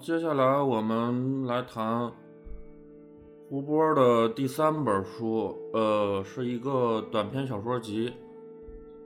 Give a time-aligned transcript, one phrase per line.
[0.00, 2.12] 接下来我们来谈
[3.48, 8.12] 胡波的第三本书，呃，是一个短篇小说集，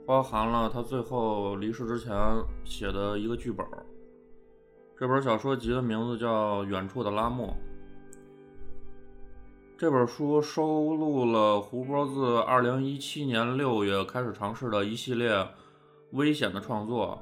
[0.05, 2.13] 包含了他最后离世之前
[2.63, 3.65] 写的一个剧本。
[4.95, 7.47] 这本小说集的名字叫《远处的拉莫》。
[9.75, 15.47] 这本书收录了胡波自2017年6月开始尝试的一系列
[16.11, 17.19] 危险的创作。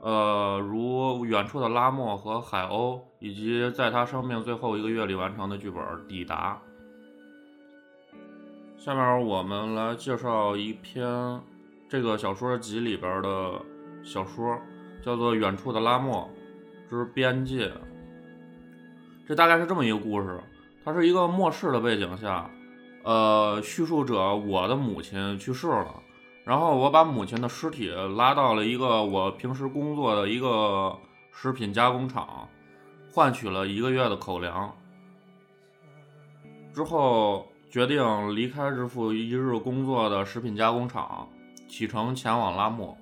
[0.00, 6.58] 呃，如远处的拉莫和海鸥，以及在他生命最后一个月里完成的剧本《抵达》。
[8.82, 11.38] 下面我们来介绍一篇
[11.86, 13.60] 这个小说集里边的
[14.02, 14.58] 小说，
[15.02, 16.30] 叫做《远处的拉莫
[16.88, 17.68] 之边界》。
[19.28, 20.40] 这大概是这么一个故事，
[20.82, 22.50] 它是一个末世的背景下，
[23.04, 25.94] 呃，叙述者我的母亲去世了。
[26.50, 30.98] 然后我把母亲的尸体拉到了一个我平时工作的一个
[31.30, 32.48] 食品加工厂，
[33.08, 34.74] 换取了一个月的口粮。
[36.74, 41.28] 之后决定离开日复一日工作的食品加工厂，
[41.68, 42.98] 启程前往拉莫。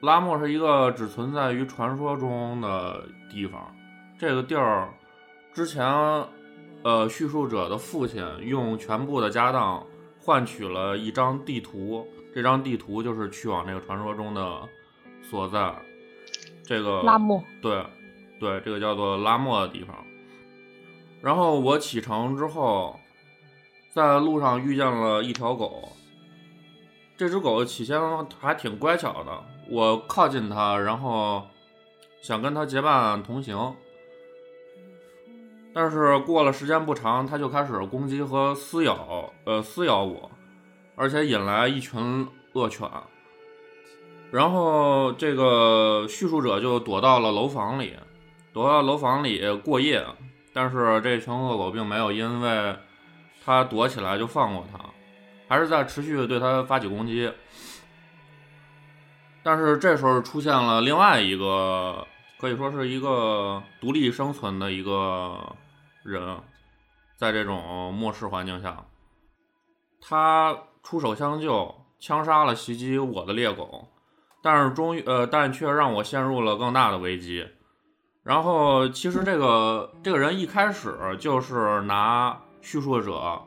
[0.00, 3.72] 拉莫是一个只存在于传说中的地方。
[4.18, 4.92] 这个地儿
[5.54, 5.86] 之前，
[6.82, 9.80] 呃，叙述者的父亲用全部的家当。
[10.24, 14.68] 换取了一张地图，这张地图就是去往这个传说中的
[15.28, 15.74] 所在。
[16.64, 17.84] 这个拉莫，对，
[18.38, 19.96] 对，这个叫做拉莫的地方。
[21.20, 22.98] 然后我启程之后，
[23.92, 25.92] 在路上遇见了一条狗。
[27.16, 28.00] 这只狗起先
[28.40, 31.46] 还挺乖巧的，我靠近它，然后
[32.22, 33.74] 想跟它结伴同行。
[35.74, 40.30] 但是过了时间不长，它就开始攻击和撕咬，呃，撕咬我，
[40.94, 42.86] 而且引来一群恶犬。
[44.30, 47.96] 然后这个叙述者就躲到了楼房里，
[48.52, 50.04] 躲到楼房里过夜。
[50.52, 52.76] 但是这群恶狗并没有因为
[53.42, 54.78] 它躲起来就放过它，
[55.48, 57.32] 还是在持续对它发起攻击。
[59.42, 62.06] 但是这时候出现了另外一个，
[62.38, 65.56] 可以说是一个独立生存的一个。
[66.02, 66.40] 人，
[67.16, 68.84] 在这种末世环境下，
[70.00, 73.88] 他出手相救，枪杀了袭击我的猎狗，
[74.42, 77.48] 但是终于，呃，但却让我陷入了更大的危机。
[78.22, 83.42] 然后，其实这个这个人一开始就是拿叙述者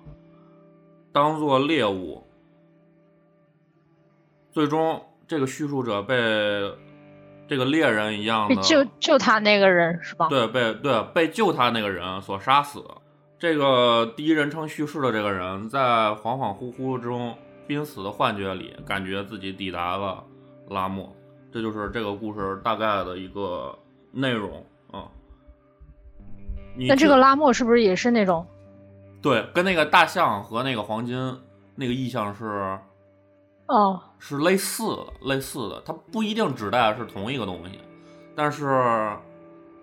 [1.11, 2.25] 当做猎物，
[4.51, 6.84] 最终这个叙述者被。
[7.47, 10.27] 这个猎人一样的救救他那个人是吧？
[10.29, 12.83] 对，被对被救他那个人所杀死。
[13.37, 17.35] 这个第一人称叙事的这个人在恍恍惚惚中
[17.67, 20.23] 濒死的幻觉里，感觉自己抵达了
[20.69, 21.13] 拉莫。
[21.51, 23.77] 这就是这个故事大概的一个
[24.11, 25.05] 内容啊。
[26.75, 28.45] 那这个拉莫是不是也是那种？
[29.21, 31.37] 对，跟那个大象和那个黄金
[31.75, 32.77] 那个意象是。
[33.67, 37.79] 哦，是类似的，类似的，它不一定指代是同一个东西，
[38.35, 39.15] 但是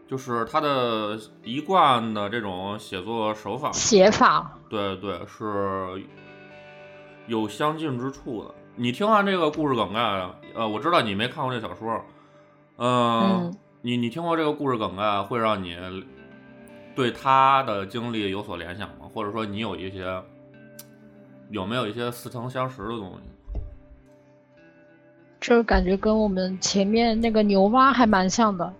[0.08, 6.04] 就是它的一贯的这种写作手法，写法，对对，是
[7.26, 8.54] 有相近之处的。
[8.74, 10.00] 你听完这个故事梗概，
[10.54, 12.04] 呃，我知道你没看过这小说，
[12.78, 15.76] 嗯，你你听过这个故事梗概，会让你
[16.94, 19.08] 对他的经历有所联想吗？
[19.14, 20.22] 或者说你有一些
[21.50, 23.31] 有没有一些似曾相识的东西？
[25.42, 28.72] 这感觉跟我们前面那个牛蛙还蛮像的，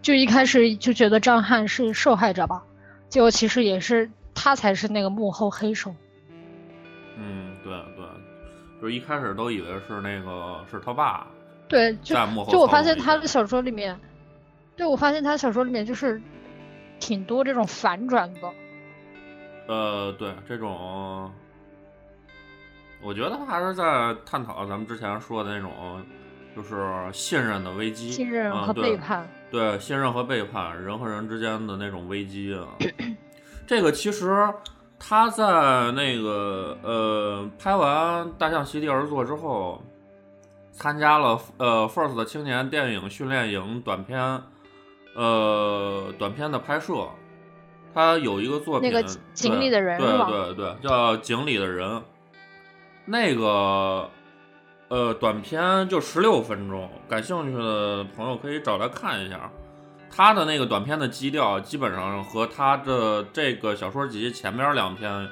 [0.00, 2.64] 就一开始就觉得张翰是受害者吧，
[3.10, 5.94] 结果其实也是他才是那个幕后黑手。
[7.18, 8.06] 嗯，对对，
[8.80, 11.26] 就一开始都以为是那个是他爸。
[11.68, 12.16] 对，就
[12.48, 14.00] 就我发现他的小说里面，
[14.74, 16.22] 对我发现他小说里面就是
[17.00, 18.40] 挺多这种反转的。
[19.68, 21.30] 呃，对这种。
[23.02, 26.00] 我觉得他还是在探讨咱们之前说的那种，
[26.54, 29.28] 就是信任的危机，信任和背叛。
[29.50, 32.68] 对，信任和背叛，人和人之间的那种危机啊。
[33.66, 34.48] 这个其实
[34.98, 39.82] 他在那个呃拍完《大象席地而坐》之后，
[40.70, 44.40] 参加了呃 First 青年电影训练营短片，
[45.16, 47.08] 呃短片的拍摄。
[47.94, 51.90] 他有一个作品，那个井里的人，对对对，叫《井里的人》。
[53.04, 54.08] 那个，
[54.88, 59.50] 呃，短片就十六分钟，感兴趣的朋友可以找来看一下。
[60.14, 65.28] 他的那个短片的基调基本上和他的这个小说集前面两篇，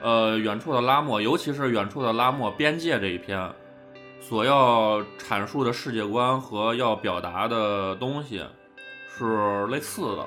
[0.00, 3.50] 呃，远处的拉莫，尤其是远处的拉莫边界这一篇，
[4.20, 8.38] 所要阐述的世界观和要表达的东西
[9.08, 10.26] 是是类似的，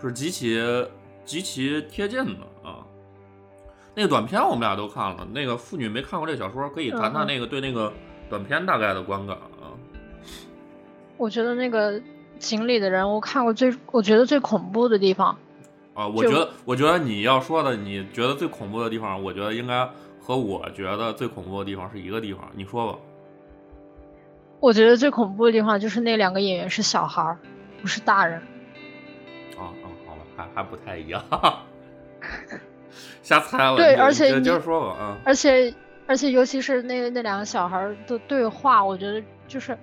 [0.00, 0.60] 是极其
[1.24, 2.77] 极其贴近的啊。
[3.98, 7.92] 那个短片我们俩都看了，那个妇女没看过这小说，可以谈谈那个对那个
[8.30, 9.74] 短片大概的观感啊。
[11.16, 12.00] 我觉得那个
[12.38, 15.36] 井里的人，我看过最我觉得最恐怖的地方
[15.94, 19.90] 啊，我觉得我觉得你要说的，你觉得最恐怖的地方，我觉得应该
[20.20, 22.98] 和我觉得最恐怖的地方是一个地方，你说吧。
[24.60, 27.36] 我觉得最恐怖的地方就是那两个演员是小孩儿，
[27.82, 28.38] 不是大人。
[29.58, 31.20] 啊啊，好吧，还还不太一样，
[33.22, 33.76] 瞎猜了。
[33.76, 35.18] 对，而且接着说吧，啊。
[35.24, 35.72] 而且
[36.06, 39.76] 而且，尤其是那那两个小孩的对话，我觉得就是，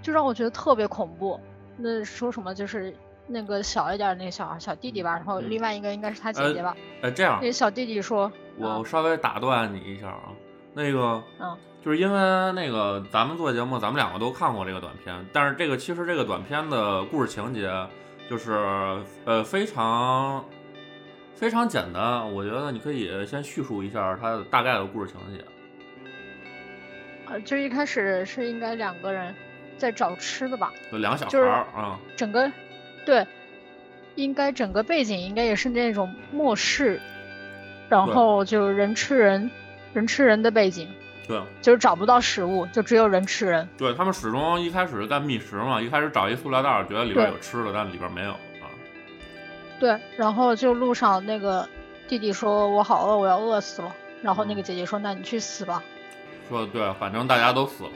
[0.00, 1.38] 就让我觉得特别恐怖。
[1.76, 2.94] 那说什么就是
[3.26, 6.76] 那个小一点那个小孩小弟弟吧，然后另外一个应该是他姐姐吧。
[7.02, 7.40] 呃，这样。
[7.42, 10.30] 那小弟弟说：“我稍微打断你一下啊，
[10.74, 17.70] 那个，嗯。”就是因为那个咱们做节目，咱们两个都看过这个短片，但是这个其实这个短片的故事情节
[18.30, 18.54] 就是
[19.26, 20.42] 呃非常
[21.34, 25.44] 非常简单，我觉得你可以先叙述一下它的大概的故事情节。
[27.26, 29.34] 呃，就一开始是应该两个人
[29.76, 30.72] 在找吃的吧？
[30.92, 31.98] 有两个小孩儿啊。
[32.16, 32.50] 整个
[33.04, 33.26] 对，
[34.14, 37.00] 应该整个背景应该也是那种末世，
[37.88, 39.50] 然后就人吃人，
[39.92, 40.88] 人吃人的背景。
[41.26, 43.66] 对，就是找不到食物，就只有人吃人。
[43.78, 48.38] 对他们始终一开始是干觅食嘛，一开始找一塑料袋，觉得里边有吃的，但里边没有啊。
[49.84, 51.68] 对，然后就路上那个
[52.08, 55.82] 弟弟说：“我好饿，我要饿死了。”然后那个姐姐说：“那你去死吧。”
[56.48, 57.90] 说的对，反正大家都死了。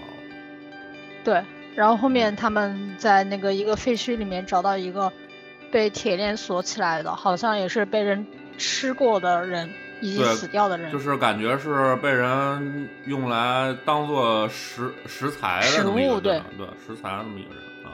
[1.24, 1.42] 对，
[1.74, 5.10] 然后后面他们在那个一个废墟里面找到一个
[5.72, 8.26] 被铁链锁起来的，好像也是被人
[8.58, 9.70] 吃过的人。
[10.00, 17.90] 已经死掉的人，就是感觉是被人用来当做食食材的那么一个人，对对，食材那么一个人啊。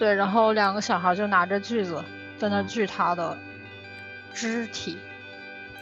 [0.00, 2.02] 对，然后两个小孩就拿着锯子
[2.42, 3.38] 在那锯他的
[4.34, 4.98] 肢体。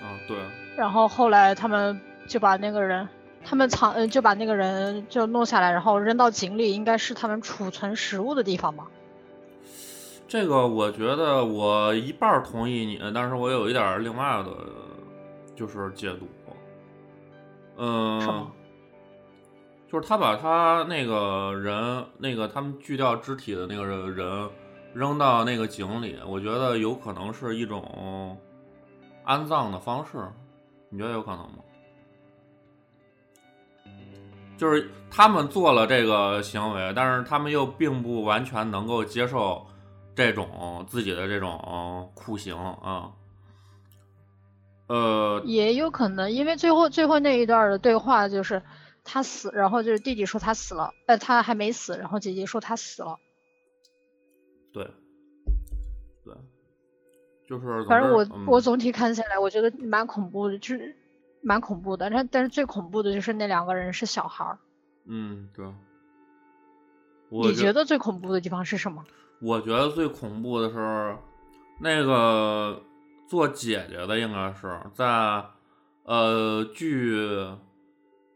[0.03, 0.37] 啊，对。
[0.77, 3.09] 然后后来他们就把那个人，
[3.45, 8.87] 他们藏，嗯，就把那个人就弄下来，然后扔到井里，应该是他们储存食物的地方吧。
[10.29, 14.51] 这个我觉得我一半同意你，但是我有一点另外的。
[15.57, 16.27] 就是解读，
[17.77, 18.51] 嗯，
[19.93, 24.49] 就是他把他那个人，那个他们锯掉肢体的那个人
[24.93, 28.37] 扔到那个井里，我觉得有可能是一种
[29.25, 30.19] 安葬的方式，
[30.89, 31.59] 你觉得有可能吗？
[34.57, 39.67] 就是他们做了这个行为，但是他们又并不完全能够接受
[40.15, 43.11] 这种自己的这种酷刑啊。
[44.89, 48.61] 呃，也有可能，因为最后最后那一段的对话就是
[49.05, 53.19] 他死，然后就是弟弟说他死了，呃，他还没死，然后姐姐说他死了。
[54.73, 54.85] 对，
[56.25, 56.35] 对，
[57.47, 60.97] 就是反正我我总体看起来，我觉得蛮恐怖的，就是
[61.43, 62.11] 蛮恐怖的。
[62.11, 64.59] 但但是最恐怖的就是那两个人是小孩儿。
[65.05, 65.67] 嗯，对。
[67.31, 69.05] 你觉得最恐怖的地方是什么？
[69.41, 71.17] 我觉得最恐怖的是
[71.81, 72.83] 那个。
[73.31, 75.07] 做姐姐的应该是在，
[76.03, 77.15] 呃，锯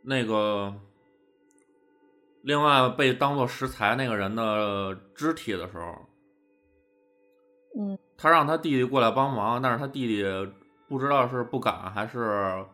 [0.03, 0.73] 那个
[2.43, 6.07] 另外被当做食材那个人的肢体的时候，
[7.77, 10.25] 嗯，他让他弟弟过来帮忙，但是他弟弟
[10.89, 12.65] 不知道是不敢还是，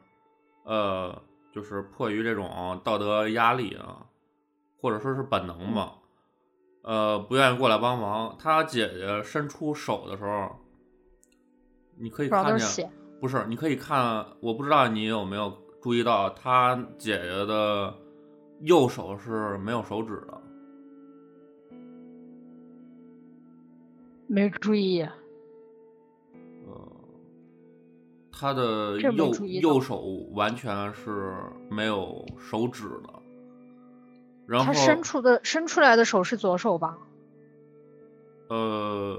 [0.64, 4.06] 呃，就是迫于这种道德压力啊，
[4.80, 5.94] 或者说是本能吧，
[6.82, 8.36] 呃，不愿意过来帮忙。
[8.38, 10.56] 他姐姐伸出手的时候。
[12.02, 12.90] 你可以看见，
[13.20, 13.44] 不是？
[13.46, 15.52] 你可以看，我不知道你有没有
[15.82, 17.94] 注意到，他姐姐的
[18.60, 20.40] 右手是没有手指的。
[24.32, 25.02] 没注意。
[25.02, 25.12] 呃，
[28.30, 30.00] 他的右右手
[30.32, 31.34] 完全是
[31.68, 33.12] 没有手指的。
[34.46, 36.96] 然后他伸出的伸出来的手是左手吧？
[38.48, 39.18] 呃。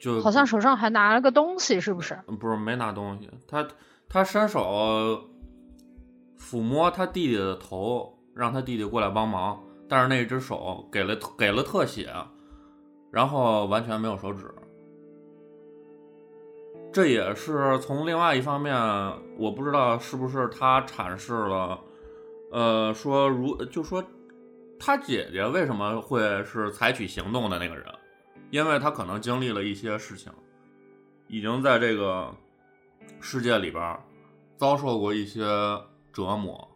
[0.00, 2.18] 就好像手上还拿了个东西，是不是？
[2.40, 3.30] 不是，没拿东西。
[3.46, 3.68] 他
[4.08, 5.28] 他伸手
[6.36, 9.62] 抚摸他弟弟的头，让他弟弟过来帮忙。
[9.88, 12.12] 但是那只手给了给了特写，
[13.12, 14.52] 然后完全没有手指。
[16.92, 18.74] 这也是从另外一方面，
[19.38, 21.80] 我不知道是不是他阐释了，
[22.50, 24.02] 呃，说如就说
[24.80, 27.84] 他姐姐为什么会是采取行动的那个人。
[28.50, 30.30] 因为他可能经历了一些事情，
[31.26, 32.30] 已经在这个
[33.18, 33.98] 世界里边
[34.58, 35.42] 遭受过一些
[36.12, 36.68] 折磨，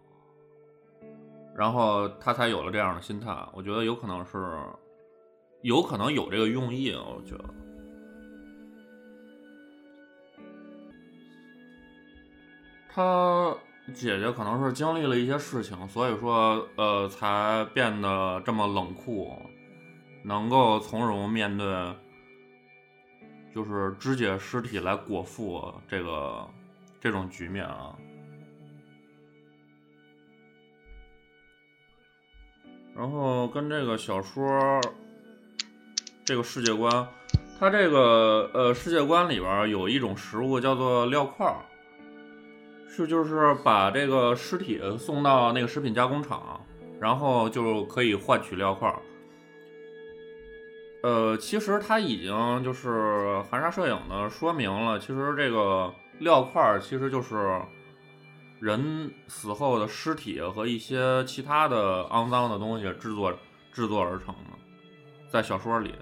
[1.55, 3.47] 然后他才有了这样的心态。
[3.52, 4.59] 我觉得有可能是
[5.66, 7.44] 有可能有这个用意啊，我觉得。
[12.88, 13.52] 他
[13.92, 19.37] 姐姐可能是经历了一些事情，所以说呃才变得这么冷酷，
[20.23, 21.66] 能够从容面对，
[23.52, 26.49] 就是肢解尸体来果腹这个
[27.00, 27.99] 这种局面啊。
[32.94, 34.80] 然后跟这个小说
[36.26, 37.06] 这个世界观，
[37.56, 41.54] 它这个呃世界观里边有一种食物叫做料块儿。
[42.88, 46.61] 是，就是把这个尸体送到那个食品加工厂，
[46.99, 48.92] 然后就可以换取料块。
[51.04, 57.61] 呃，其实它已经就是含沙射影的说明了，其实这个料块其实就是
[58.59, 63.33] 人死后的尸体和一些其他的肮脏的东西制作
[63.73, 65.95] 制作而成的，在小说里。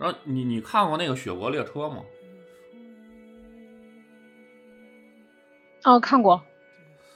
[0.00, 2.02] 然后你你看过那个《雪国列车》吗？
[5.84, 6.40] 哦，看过。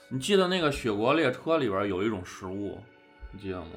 [0.09, 2.79] 你记得那个《雪国列车》里边有一种食物，
[3.31, 3.71] 你记得吗？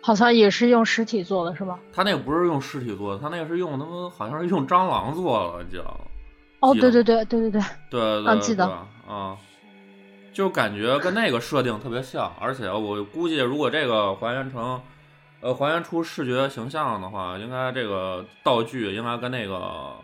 [0.00, 1.78] 好像也是用尸体做的，是吧？
[1.92, 5.84] 他那个不是用尸体做的，他那个是用他们好像是用蟑螂做的，记得
[6.60, 7.62] 哦，对对对对对对。
[7.90, 8.64] 对对，记得
[9.06, 9.36] 啊，
[10.32, 14.80] 就感觉跟那个设定特别像，而且我估计如果这个还原成，
[15.46, 19.94] 呃，还原出视觉形象的话，应该这个道具应该跟那个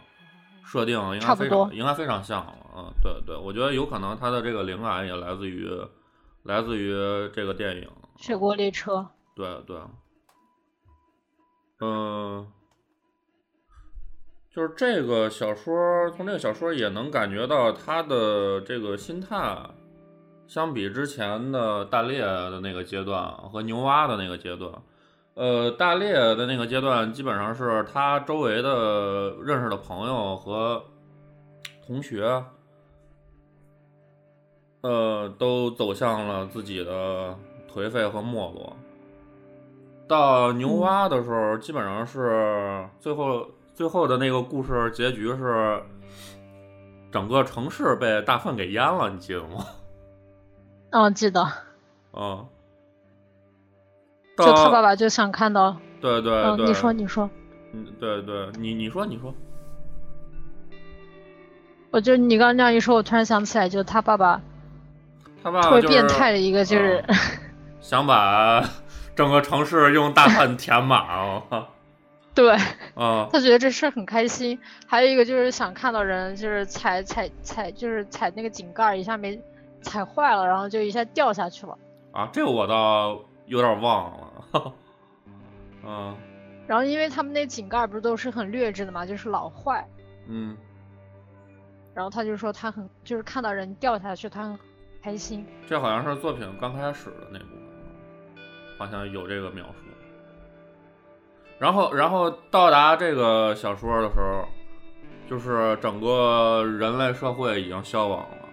[0.65, 2.47] 设定应该非常应该非常像。
[2.77, 5.69] 嗯，对对，我觉得有可能他的这个灵感也来自于，
[6.45, 6.93] 来自于
[7.35, 7.83] 这个电影
[8.25, 8.99] 《雪国列车》。
[9.35, 9.77] 对对，
[11.81, 12.47] 嗯，
[14.49, 19.59] 就是这个小说，从这个小说也能感觉到他的这个心态，
[20.47, 24.73] 相比之前的大猎的那个阶段和牛蛙的那个阶段，
[25.35, 30.83] 呃，大猎的那个阶段基本上是他周围的认识的朋友和
[31.87, 32.45] 同学。
[34.83, 37.39] 呃，都走向了自己的
[37.73, 38.77] 颓废和没落。
[40.09, 45.81] 到牛蛙的时候，基本上是最后最后的那个故事结局是，
[47.12, 49.65] 整个城市被大粪给淹了，你记得吗？
[50.91, 51.47] 哦，记得。
[52.12, 52.47] 嗯。
[54.39, 55.77] 就他爸爸就想看到。
[56.01, 56.67] 对对对。
[56.67, 57.31] 你说，你说。
[57.73, 59.35] 嗯，对对，你你说，你说。
[61.91, 64.41] 我就你刚刚那样一说，我突然想起来，就他爸爸。
[65.43, 67.05] 他爸爸特别变态的一个就是
[67.81, 68.62] 想把
[69.17, 71.43] 整个城市用大粪填满哦。
[72.35, 72.55] 对，
[72.95, 74.59] 啊，他觉得这事很开心。
[74.87, 79.39] 还有一个就是想看到人就是踩踩踩，就是踩那个井盖一下没
[79.83, 81.77] 踩坏了，然后就一下掉下去了。
[82.12, 83.21] 啊，这个我倒
[83.52, 84.25] 有点忘了。
[85.85, 86.16] 嗯。
[86.66, 89.87] 然后因为他们那井盖不是都是很劣质的嘛，就是老坏。
[90.26, 90.56] 嗯。
[91.94, 94.59] 然后他就说他很就是看到人掉下去，他很。
[95.04, 97.59] 开心，这好像是作品刚开始的那部分，
[98.78, 99.75] 好像有这个描述。
[101.59, 104.44] 然后，然后到达这个小说的时候，
[105.28, 108.49] 就是整个人类社会已经消亡了，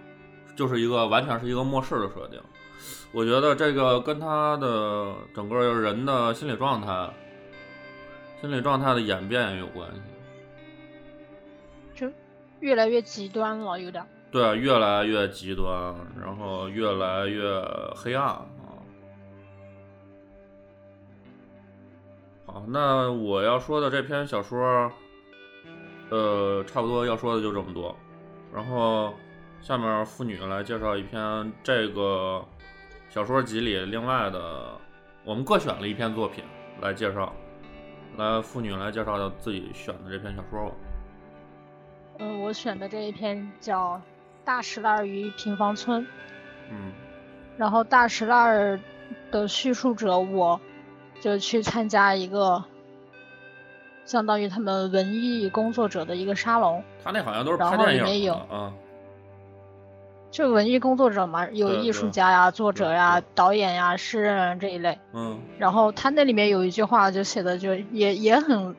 [0.56, 2.42] 就是一个完全是一个末世的设定。
[3.12, 7.10] 我觉得这个跟他的整个人的心理状态、
[8.40, 10.00] 心理状态的演变也有关系，
[11.94, 12.12] 就
[12.60, 14.06] 越来越极端了，有点。
[14.30, 17.60] 对，越来越极端，然后越来越
[17.96, 18.46] 黑暗啊！
[22.46, 24.88] 好，那我要说的这篇小说，
[26.10, 27.96] 呃，差不多要说的就这么多。
[28.54, 29.12] 然后
[29.60, 32.44] 下面妇女来介绍一篇这个
[33.10, 34.78] 小说集里另外的，
[35.24, 36.42] 我们各选了一篇作品
[36.80, 37.32] 来介绍。
[38.16, 40.74] 来，妇女来介绍自己选的这篇小说吧。
[42.20, 44.00] 嗯，我选的这一篇叫。
[44.42, 46.04] 大石烂于平房村，
[46.70, 46.92] 嗯，
[47.58, 48.80] 然后大石烂
[49.30, 50.58] 的叙述者，我
[51.20, 52.64] 就去参加一个
[54.06, 56.82] 相当于他们文艺工作者的一个沙龙。
[57.04, 58.72] 他那好像都是拍电影的啊。
[60.30, 64.98] 就文艺工作者嘛，有艺术家呀、作者呀、导演呀、诗人这一类。
[65.12, 65.40] 嗯。
[65.58, 68.74] 然后他那里面有一句话就写的就也也很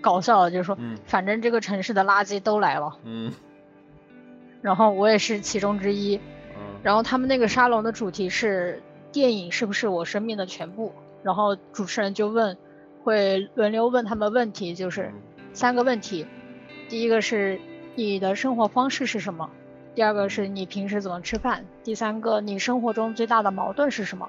[0.00, 2.96] 搞笑，就是说，反正这个城市的垃圾都来了。
[3.04, 3.32] 嗯。
[4.62, 6.18] 然后我也是其中之一，
[6.82, 10.94] 然后他们那个沙龙的主题是电影是不是我生命的全部？
[11.22, 12.56] 然后主持人就问，
[13.02, 15.12] 会轮流问他们问题，就是
[15.52, 16.26] 三个问题，
[16.88, 17.60] 第一个是
[17.94, 19.50] 你的生活方式是什么？
[19.94, 21.64] 第二个是你平时怎么吃饭？
[21.82, 24.28] 第三个你生活中最大的矛盾是什么？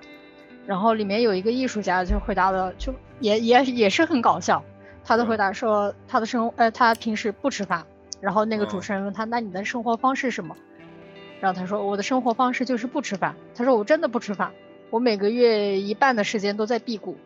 [0.68, 4.64] 然后里面有一个艺术家就回答的就也也也是很搞笑，
[5.04, 7.86] 他的回答说他的生呃他平时不吃饭，
[8.22, 10.56] 然后那个主持人问他那你的生活方式是什么？
[11.42, 13.36] 然后他说我的生活方式就是不吃饭。
[13.54, 14.52] 他说我真的不吃饭，
[14.90, 17.18] 我每个月一半的时间都在辟谷。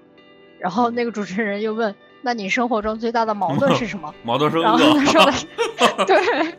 [0.60, 4.14] 然后那个主持人又问那你生活中最大的矛盾是什么？
[4.24, 6.54] 矛盾是然后他说的 对，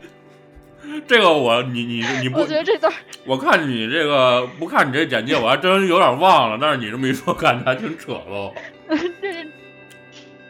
[1.06, 2.92] 这个我你你你不我觉得这段
[3.26, 6.58] 我看你这个不看你这简介，我还真有点忘了。
[6.60, 8.52] 但是你这么一说，感觉还挺扯喽。
[8.88, 9.44] 这真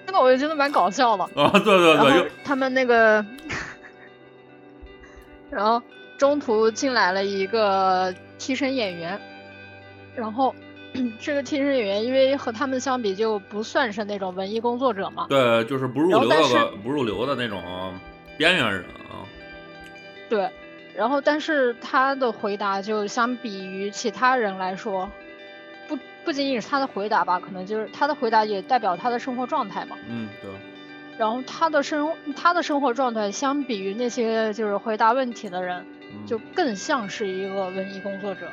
[0.06, 1.24] 的 我就觉得蛮搞笑的。
[1.34, 3.24] 啊，对对对，又他们那个，
[5.50, 5.82] 然后
[6.16, 9.20] 中途进来了一个替身演员，
[10.14, 10.54] 然后
[11.20, 17.62] 这个替身演员因为和他们相比就不算是那种文艺工作者嘛，对，就是不入流的不入流的那种
[18.36, 18.99] 边缘人啊。
[20.30, 20.48] 对，
[20.96, 25.10] 然后但是他的回答就相比于其他人来说，
[25.88, 29.96] 不不仅仅是他的回答吧，可能就是他的回答也代表他的生活状态嘛。
[30.08, 30.50] 嗯，对，
[31.18, 38.48] 然后他的生他的生活状态相比于那些就是回答问题的人，嗯就更像是一个文艺工作者，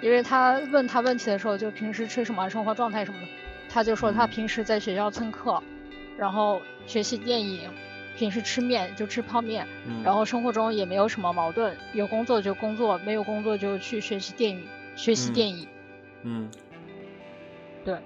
[0.00, 3.26] 因为他问他问题的时候，就平时吃什么，生活状态什么的，
[3.68, 5.60] 他就说他嗯平时在学校蹭课，
[6.16, 7.68] 然后学习电影，
[8.22, 15.66] 平时吃面就吃泡面，嗯然后生活中也没有什么矛盾，有工作就工作，没有工作就去学习电影，学习嗯电影。
[16.22, 16.48] 嗯
[17.84, 17.98] 对，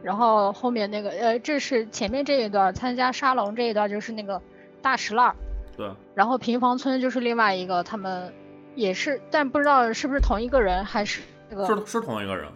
[0.00, 4.40] 然后后面那个呃，这是前面这一段参加沙龙这一段就是那个
[4.80, 5.34] 大石烂儿，
[5.76, 8.32] 对，然后平房村就是另外一个，他们
[8.76, 12.46] 也是，但不知道是不是同一个人还是那个是是同一个人。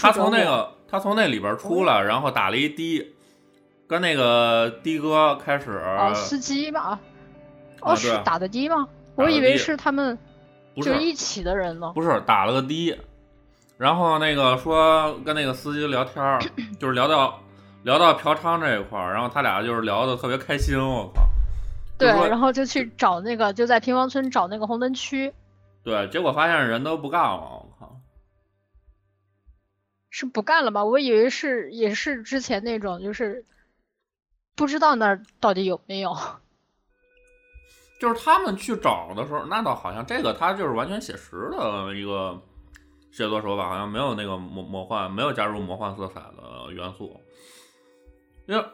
[0.00, 3.11] 他从那个他从那里边出来，然后打了一的，
[3.86, 7.00] 跟那个的哥开始哦司机吧，啊
[7.80, 8.88] 哦是打的的吗？
[9.14, 10.18] 我以为是他们
[10.74, 11.92] 不就是一起的人呢。
[11.94, 12.98] 不是打了个的，
[13.76, 16.40] 然后那个说跟那个司机聊天儿，
[16.80, 17.40] 就是聊到
[17.82, 21.28] 聊到嫖娼这一块儿，然后他俩就是聊的特别开心，我靠。
[21.98, 25.32] 对然后就去找那个，就在平房村找那个红灯区，
[25.84, 28.00] 对，结果发现人都不干了，我靠。
[30.10, 30.84] 是不干了吗？
[30.84, 33.44] 我以为是也是之前那种，就是
[34.54, 36.16] 不知道那儿到底有没有。
[38.00, 42.36] 就是他们去找的时候，那倒好像这个他就是完全写实的一个
[43.12, 47.20] 写作手法，好像没有那个魔魔幻，没有加入魔幻色彩的元素。
[48.46, 48.64] 因为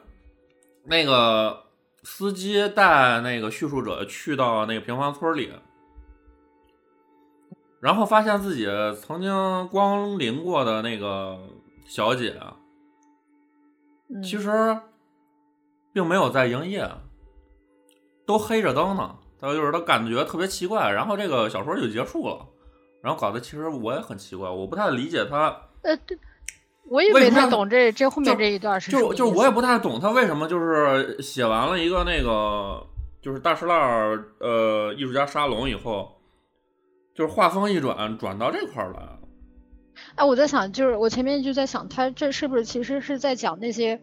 [0.85, 1.65] 那个
[2.03, 5.53] 司机带那个叙述者去到那个平房村里，
[7.79, 8.67] 然后发现自己
[8.99, 11.39] 曾经光临过的那个
[11.85, 12.41] 小姐，
[14.23, 14.81] 其实
[15.93, 16.89] 并没有在营业，
[18.27, 19.17] 都黑着灯呢。
[19.41, 22.45] 他就是他感觉特别奇怪，然后这个小说就结束了，
[23.01, 26.19] 然后搞得其实我也很奇怪，我不太理解他，呃，对，
[26.89, 32.85] 我也为什么要没太懂这这后面这一段是什就就是我也不太懂他为什么就是写完了一个那个
[33.23, 36.21] 就是大石烂儿呃艺术家沙龙以后，
[37.15, 39.19] 就是画风一转转到这块儿来了。
[40.17, 44.01] 哎，我在想，就是我前面就在想，他这是不是其实是在讲那些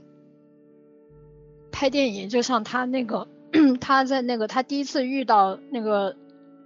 [1.75, 3.27] 拍电影，就像他那个
[3.81, 6.15] 他在那个他第一次遇到那个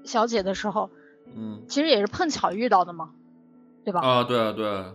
[0.04, 0.92] 小姐的时候，
[1.36, 3.10] 嗯其实也是碰巧遇到的嘛，
[3.84, 4.02] 对吧？
[4.02, 4.86] 啊，对啊对。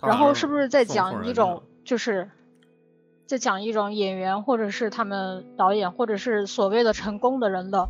[0.00, 2.28] 他然后是不是在讲一种，就是
[3.26, 7.88] 在讲一种演员或者是他们导演或者是所谓的成功的人的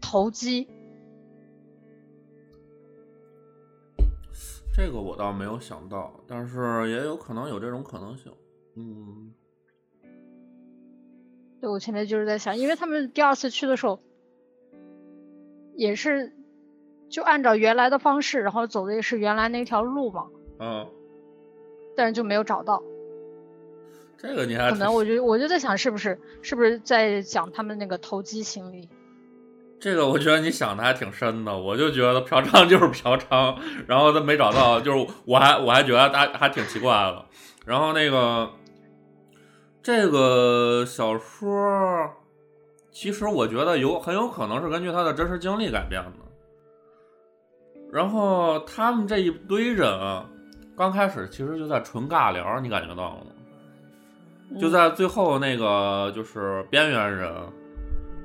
[0.00, 0.66] 投机？
[4.74, 8.32] 这个我倒没有想到，但是也有可能有这种可能性。
[8.74, 9.32] 嗯，
[11.60, 14.00] 对我前面就是在想，因为他们第二次去的时候，
[15.74, 16.32] 也是
[17.08, 20.26] 就按照原来的方式，然后走的也是原来那条路嘛，
[20.58, 20.86] 嗯，
[21.96, 22.82] 但是就没有找到。
[24.16, 28.88] 这个你还可能我就我就在想，是不是是不是在讲他们那个投机心理？
[29.80, 37.24] 这个我觉得你想的还挺深的，我就觉得嫖娼 就是嫖娼，然后他没找到，就是我还我还觉得他还挺奇怪的。
[37.64, 38.50] 然后那个
[39.82, 42.10] 这个小说，
[42.90, 46.12] 其实我觉得有很有可能是根据他的真实经历改编的。
[47.90, 50.24] 然后他们这一堆人啊
[50.76, 54.60] 刚开始其实就在纯尬聊，你感觉到了吗？
[54.60, 57.34] 就嗯在最后那个就是边缘人，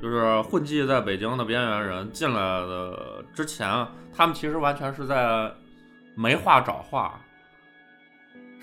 [0.01, 3.67] 就是混迹在北京的边缘人进来的之前，
[4.13, 5.51] 他们其实完全是在
[6.15, 7.19] 没话找话，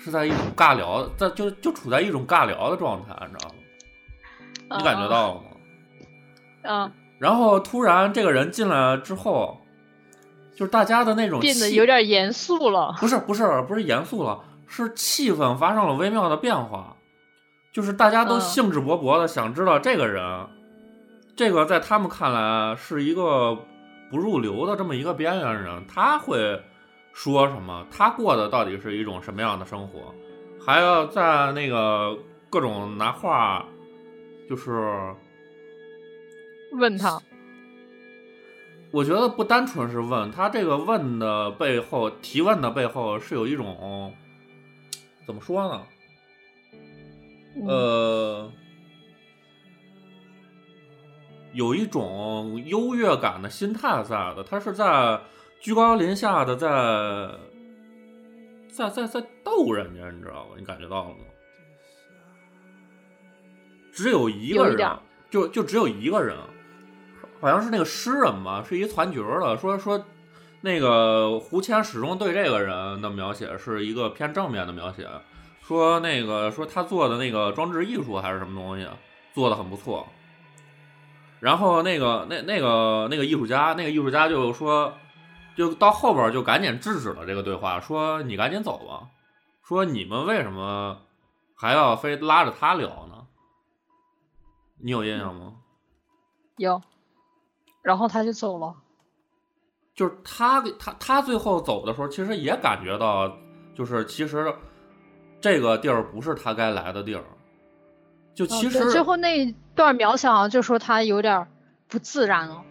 [0.03, 3.55] 是在一种尬聊，在就就处在一种尬聊的状态，你知道吗？
[4.77, 5.41] 你感觉到了吗？
[6.63, 6.81] 嗯？
[6.81, 9.61] 嗯，然后突然这个人进来之后，
[10.57, 12.95] 就是大家的那种变得有点严肃了。
[12.99, 16.97] 不是不是不是严肃了，是气氛发生了微妙的变化，
[17.71, 20.47] 就是大家都嗯兴致勃勃的想知道这个人，
[21.35, 23.57] 这个在他们看来是一个
[24.11, 26.61] 不入流的这么一个边缘人，他会
[27.13, 27.87] 说什么？
[27.91, 30.13] 他过的到底是一种什么样的生活？
[30.65, 32.17] 还要在那个
[32.49, 33.65] 各种拿话，
[34.49, 34.91] 就是
[36.71, 37.21] 问他，
[38.91, 44.13] 我觉得不单纯是问他这个问的背后，提问的背后是有一种
[45.25, 45.83] 怎么说呢？
[47.55, 48.51] 嗯呃，
[51.53, 55.19] 有一种优越感的心态在的，他是在
[55.63, 56.67] 居高临下的在
[58.69, 60.55] 在在在逗人家，你知道吗？
[60.57, 61.23] 你感觉到了吗？
[63.93, 64.99] 只有一个人
[65.29, 66.35] 就就只有一个人，
[67.39, 70.03] 好像是那个诗人吧，是一团角儿的，说说
[70.59, 75.07] 那个胡谦始终对这个人的描写是一个偏正面的描写，
[75.61, 78.85] 说那个说他做的那个装置艺术还是什么东西，
[79.33, 80.05] 做的很不错。
[81.39, 84.93] 然后那个那那个那个艺术家，那个艺术家就说，
[85.55, 89.09] 就到后边就赶紧制止了这个对话，说你赶紧走吧，
[89.63, 90.99] 说你们为什么
[91.55, 93.25] 还要非拉着他聊呢？
[94.79, 95.53] 你有印象吗？
[96.57, 96.81] 有，
[97.81, 98.75] 然后他就走了。
[99.95, 103.37] 就是他给他他最后走的时候，其实也感觉到，
[103.75, 104.53] 就是其实
[105.39, 107.23] 这个地儿不是他该来的地儿。
[108.33, 111.47] 就其实、哦最后那一段描写好像就说他有点
[111.87, 112.63] 不自然了。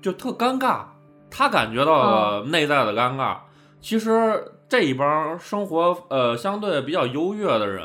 [0.00, 0.86] 就特尴尬，
[1.34, 3.38] 他感觉到了内在的尴尬。
[3.80, 7.84] 其实这一帮生活呃相对比较优越的人，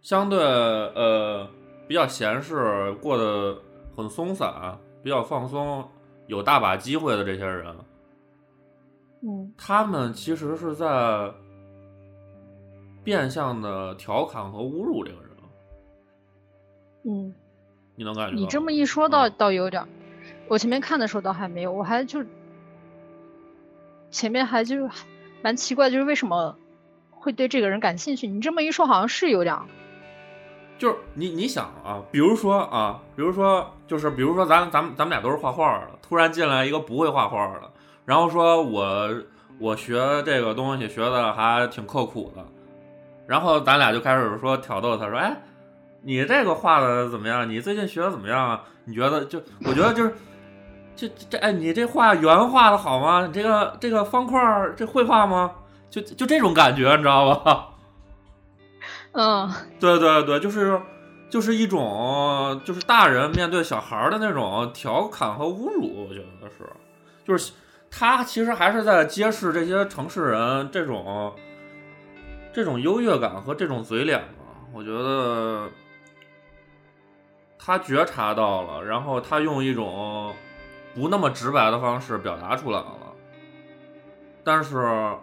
[0.00, 1.46] 相对呃
[1.86, 3.56] 比较闲适，过得
[3.94, 5.86] 很松散，比较放松，
[6.26, 7.76] 有大把机会的这些人，
[9.22, 9.52] 嗯。
[9.56, 11.30] 他们其实是在
[13.04, 15.30] 变相的调侃和侮辱这个人，
[17.04, 17.34] 嗯，
[17.94, 18.40] 你能感觉到吗？
[18.40, 19.88] 你这么一说倒倒有点儿，
[20.48, 22.24] 我前面看的时候倒还没有，我还就
[24.10, 24.90] 前面还就是
[25.42, 26.56] 蛮奇怪，就是为什么
[27.10, 28.26] 会对这个人感兴趣？
[28.26, 29.56] 你这么一说，好像是有点。
[30.78, 37.70] 就是你你想啊，比如说啊，比如说就是比如说咱咱咱们俩都是画画的，突然进来一个不会画画的，
[38.04, 39.08] 然后说我
[39.58, 42.44] 我学这个东西学的还挺刻苦的，
[43.26, 45.36] 然后咱俩就开始说挑逗他说，哎，
[46.02, 47.48] 你这个画的怎么样？
[47.48, 48.64] 你最近学的怎么样啊？
[48.84, 50.14] 你觉得就我觉得就是。
[50.98, 53.24] 这这这哎，你这画圆画的好吗？
[53.24, 54.40] 你这个这个方块
[54.76, 55.52] 这会画吗？
[55.88, 57.68] 就就这种感觉，你知道吧？
[59.14, 60.80] 嗯对对对，就是
[61.30, 66.68] 就是一种就是大人面对小孩儿的那种调侃和侮辱，我觉得是，
[67.24, 67.52] 就是
[67.90, 71.32] 他其实还是在揭示这些城市人这种
[72.52, 74.44] 这种优越感和这种嘴脸嘛。
[74.74, 75.68] 我觉得
[77.58, 80.34] 他觉察到了，然后他用一种
[80.94, 82.98] 不那么直白的方式表达出来了，
[84.44, 85.16] 但是。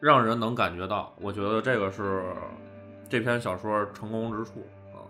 [0.00, 2.22] 让人能感觉到，我觉得这个是
[3.08, 5.02] 这篇小说成功之处啊。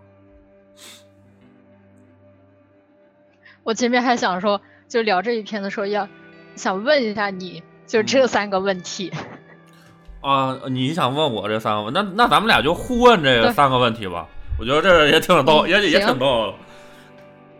[3.61, 6.07] 我前面还想说，就聊这一篇的时候要
[6.55, 9.13] 想问一下你，就这嗯三个问题。
[10.21, 14.27] 啊，你想问我这三个问，那那咱们俩就互问这对三个问题吧。
[14.57, 16.53] 我觉得这也挺逗，嗯也也挺逗的。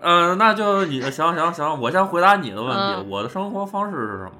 [0.02, 2.78] 嗯、那就你行行行，我先回答你的问题。
[2.78, 4.32] 嗯我的生活方式是什么？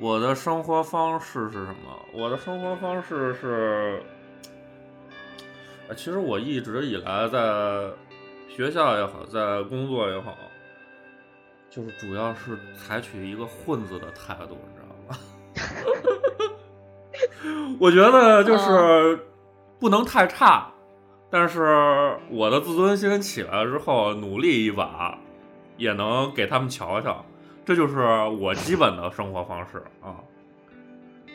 [0.00, 1.98] 我的生活方式是什么？
[2.12, 4.02] 我的生活方式是，
[5.88, 7.88] 呃其实我一直以来在
[8.48, 10.36] 学校也好，在工作也好，
[11.70, 15.16] 就是主要是采取一个混子的态度，你知道吗？
[17.80, 19.18] 我觉得就是
[19.80, 20.70] 不能太差，
[21.30, 25.18] 但是我的自尊心起来了之后，努力一把，
[25.76, 27.24] 也能给他们瞧瞧。
[27.64, 27.98] 这就是
[28.40, 30.16] 我基本的生活方式啊。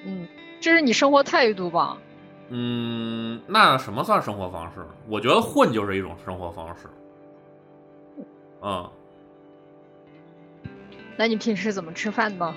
[0.06, 0.27] 嗯，
[0.60, 1.97] 这是你生活态度吧？
[2.49, 4.86] 嗯，那什么算生活方式？
[5.08, 6.88] 我觉得混就是一种生活方式。
[8.62, 8.89] 嗯，
[11.15, 12.53] 那你平时怎么吃饭呢？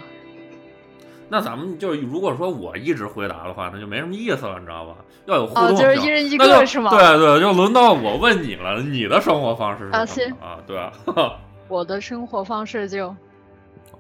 [1.29, 4.95] 那咱们就如果说我一直回答的话，那就没什么意思了，你知道吧？
[5.27, 5.79] 要有互哦，动性。
[5.79, 6.91] 就是一人一个是吗？
[6.91, 10.59] 对对，就轮到我问你了，你的生活方式是啊什么啊？
[10.67, 10.93] 对啊，
[11.69, 13.15] 我的生活方式就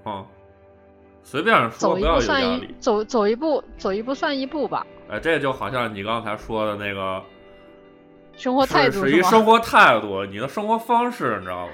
[0.04, 0.24] 嗯，
[1.24, 2.74] 随便说，走一不要有步算一压力。
[2.78, 4.86] 走走一步，走一步算一步吧。
[5.08, 7.20] 哎，这就好像你刚才说的那个，
[8.36, 9.06] 生活态度吗？
[9.06, 11.72] 是是一生活态度，你的生活方式，你知道吧？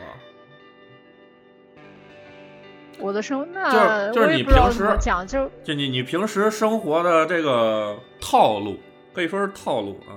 [3.03, 8.79] 我的生活那就是你平时讲，就就你你平时生活的这个套路，
[9.13, 10.15] 可以说是套路啊，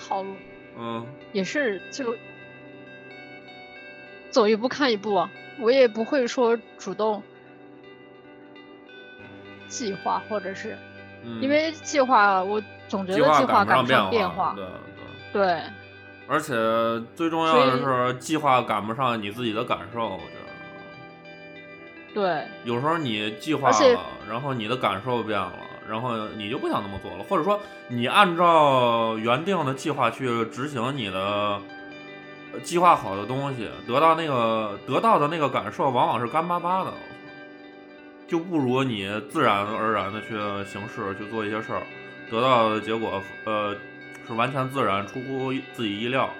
[0.00, 0.34] 套路
[0.78, 1.06] 嗯。
[1.32, 2.16] 也是就
[4.30, 7.22] 走一步看一步啊，我也不会说主动
[9.68, 10.76] 计划，或者是
[11.22, 14.56] 嗯，因为计划，我总觉得计划赶不上变化，化，
[15.32, 15.42] 对。
[15.44, 15.60] 对。
[16.30, 16.54] 对，而且
[17.16, 17.78] 最重要的
[18.12, 20.10] 是，计划赶不上你自己的感受。
[20.10, 20.50] 我觉得
[22.14, 25.52] 对，有时候你计划了，然后你的感受变了，
[25.88, 31.60] 然后你就不想那么做了，或者说你按照原定的计划去执行你的
[32.52, 36.92] 呃计划好的东西，得到那个得到的那个感受往往是干巴巴的，
[38.28, 41.82] 就不如你自然而然的去行事去做一些事儿，
[42.30, 43.76] 得到的结果呃
[44.30, 46.30] 是完全自然，出乎自己意料，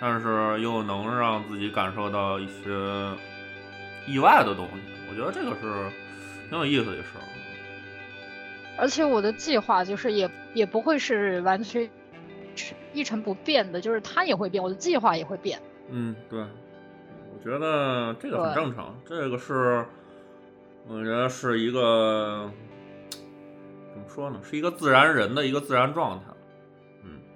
[0.00, 3.16] 但是又能让自己感受到一些
[4.04, 4.80] 意外的东西。
[5.08, 5.88] 我觉得这个是
[6.50, 7.22] 挺有意思的事儿。
[8.76, 11.88] 而且我的计划就是也也不会是完全
[12.92, 15.62] 一成不变的，就是它也会变，我的计划也会变。
[15.88, 19.86] 嗯，对，我觉得这个很正常，这个是
[20.88, 22.50] 我觉得是一个
[23.92, 26.24] 怎么说呢，是一个自然人的一个自然状态。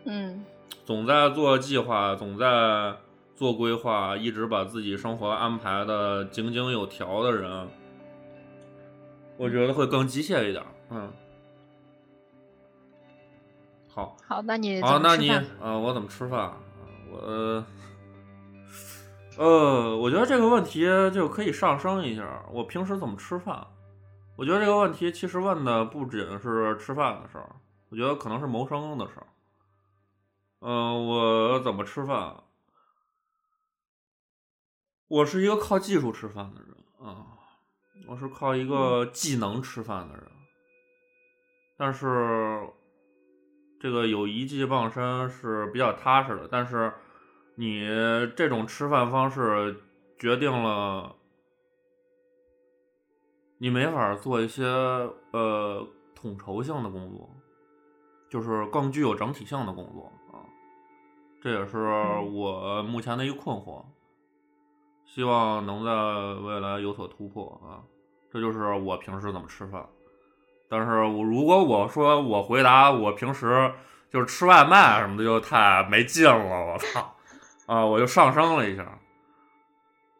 [0.04, 0.44] 嗯，嗯，
[0.84, 2.94] 总在做计划，总在
[3.34, 7.68] 做规划，一直把自己生活安排的井井有条的人，
[9.36, 10.64] 我觉得会更机械一点。
[10.90, 11.10] 嗯，
[13.88, 16.40] 好，好，那你好，那你啊、我怎么吃饭？
[16.40, 16.56] 啊
[17.12, 17.64] 我
[19.38, 22.44] 呃，我觉得这个问题就可以上升一下。
[22.52, 23.66] 我平时怎么吃饭？
[24.36, 27.48] 我觉得这个问题其实问的不仅是吃饭的事儿，
[27.88, 29.26] 我觉得可能是谋生的事儿。
[30.60, 32.44] 嗯、我怎么吃饭？
[35.08, 37.26] 我是一个靠技术吃饭的人啊，
[38.06, 40.24] 我是靠一个技能吃饭的人。
[41.76, 42.68] 但是
[43.80, 46.92] 这个有一技傍身是比较踏实的，但是
[47.54, 47.80] 你
[48.36, 49.82] 这种吃饭方式
[50.18, 51.16] 决定了
[53.56, 54.64] 你没法做一些
[55.32, 57.34] 呃统筹性的工作，
[58.28, 60.19] 就是更具有整体性的工作啊。
[61.42, 63.82] 这也是我目前的一个困惑，
[65.06, 65.90] 希望能在
[66.42, 67.80] 未来有所突破啊。
[68.32, 69.84] 这就是我平时怎么吃饭。
[70.68, 73.72] 但是我如果我说我回答我平时
[74.08, 77.16] 就是吃外卖什么的，就太没劲了，我操！
[77.66, 78.98] 啊，我就上升了一下。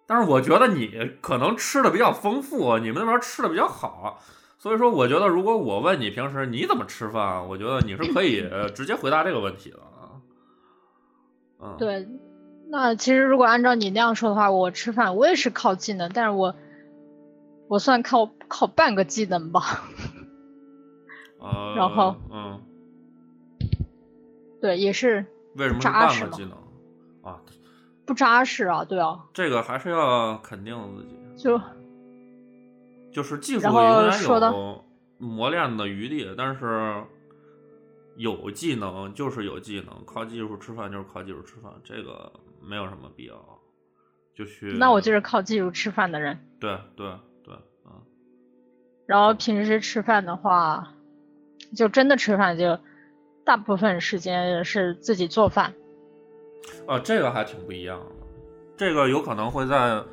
[0.06, 4.18] 但是我觉得你可能吃的比较丰富，你们那边吃的比较好，
[4.58, 9.89] 所以说我觉得如果我问你平时你怎么吃饭，我觉得你是可以直接回答这个问题的啊。
[11.62, 12.08] 嗯，，对，
[12.68, 16.54] 那其实如果按照你那样说的话，我吃饭我也是靠技能，但是我
[17.68, 19.62] 我算靠靠半个技能吧。
[21.40, 22.60] 呃， 然后嗯，
[24.60, 26.52] 对，也是为什么是扎实嘛半个技能
[27.22, 27.40] 啊？
[28.06, 31.16] 不扎实啊，对啊，这个还是要肯定自己。
[31.36, 31.60] 就
[33.12, 34.84] 就是技术永远有
[35.18, 37.04] 磨练的余地，但是
[38.20, 42.30] 有技能就是有技能，靠技术吃饭就是靠技术吃饭，这个
[42.60, 43.34] 没有什么必要
[44.36, 44.76] 就去。
[44.78, 46.38] 那我就是靠技术吃饭的人。
[46.60, 47.06] 对对
[47.42, 47.54] 对，
[47.86, 47.92] 嗯，
[49.06, 50.92] 然后平时吃饭的话，
[51.74, 52.78] 就真的吃饭就
[53.42, 55.72] 大部分时间是自己做饭。
[56.86, 58.06] 啊，这个还挺不一样的，
[58.76, 60.04] 这个有可能会在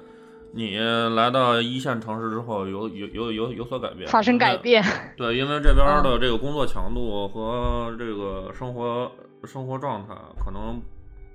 [0.53, 4.57] 你来到一线城市之后有有有有有所改变，发生改。
[4.57, 4.83] 变。
[5.15, 9.11] 对，因为这边的这个工作强度和这个生活
[9.43, 10.81] 生活状态，可能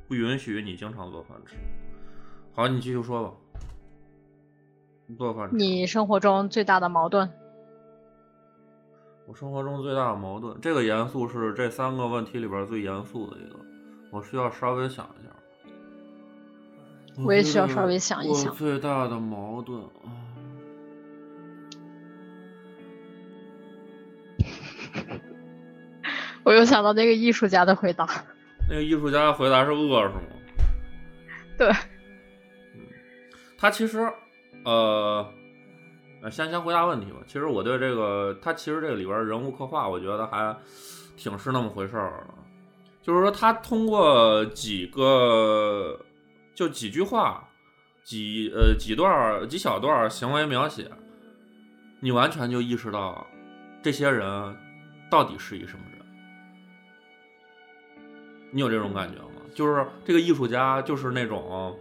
[0.08, 1.56] 不允许你经常做饭吃。
[2.54, 3.32] 好，你继续说吧。
[5.06, 7.30] 你做饭吃，你生活中最大的矛盾？
[9.28, 13.56] 我生活中最大的矛盾，这个严肃是这三个问题里边最严肃的一个，
[14.10, 15.30] 我需要稍微想一下。
[17.18, 20.10] 我也需要稍微想一我想最大的矛盾啊，
[26.44, 28.08] 我又想到那个艺术家的回答。
[28.68, 30.20] 那个艺术家的回答是饿是吗？
[31.58, 31.70] 对，
[33.58, 33.98] 他其实，
[34.64, 35.26] 呃，
[36.22, 37.18] 呃先先回答问题吧。
[37.26, 40.56] 其实我对这个，他其实这个里边人物刻画，我觉得还
[41.16, 42.34] 挺是那么回事儿的。
[43.02, 46.00] 就是说，他通过几个，
[46.54, 47.48] 就几句话，
[48.02, 50.90] 几呃几段儿几小段儿行为描写，
[52.00, 53.26] 你完全就意识到
[53.82, 54.56] 这些人
[55.10, 55.98] 到底是一什么人。
[58.50, 59.40] 你有这种感觉吗？
[59.54, 61.78] 就是这个艺术家，就是那种，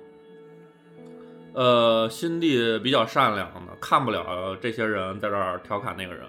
[1.53, 6.25] 呃，心地比较善良的，看不了这些人在这儿调侃那个人，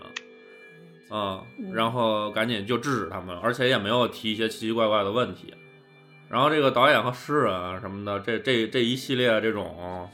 [1.10, 5.54] 嗯，然后赶紧就制止他们，而且也没有提一些奇奇怪怪的问题。
[6.32, 10.08] 然后这个导演和诗人什么的，这这这一系列这种，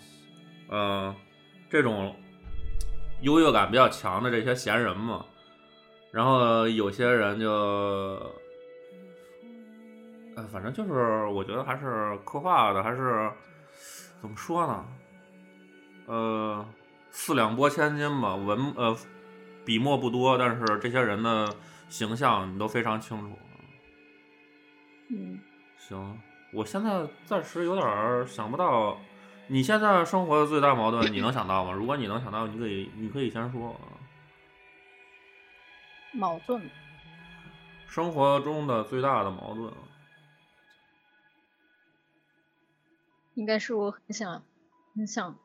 [0.68, 1.14] 嗯，
[1.70, 2.12] 这种
[3.20, 5.24] 优越感比较强的这些闲人嘛，
[6.10, 7.48] 然后有些人就，
[10.34, 13.30] 呃，反正就是我觉得还是刻画的还是
[14.20, 14.84] 怎么说呢？
[16.06, 16.68] 呃，
[17.12, 18.96] 四两拨千斤吧，文呃
[19.64, 21.48] 笔墨不多，但是这些人的
[21.88, 23.38] 形象你都非常清楚。
[25.10, 25.38] 嗯，
[25.88, 26.20] 行，
[26.52, 28.98] 我现在暂时有点想不到，
[29.46, 31.72] 你现在生活的最大矛盾，你能想到吗？
[31.72, 33.74] 如果你能想到，你可以你可以先说。
[36.12, 36.70] 矛盾。
[37.86, 39.72] 生活中的最大的矛盾，
[43.34, 44.42] 应该是我很想
[44.94, 45.38] 很想。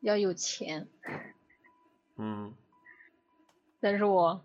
[0.00, 0.86] 要有钱，
[2.16, 2.54] 嗯，
[3.80, 4.44] 但是我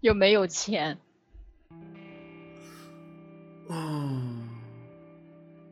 [0.00, 0.98] 又没有钱，
[3.72, 4.48] 嗯，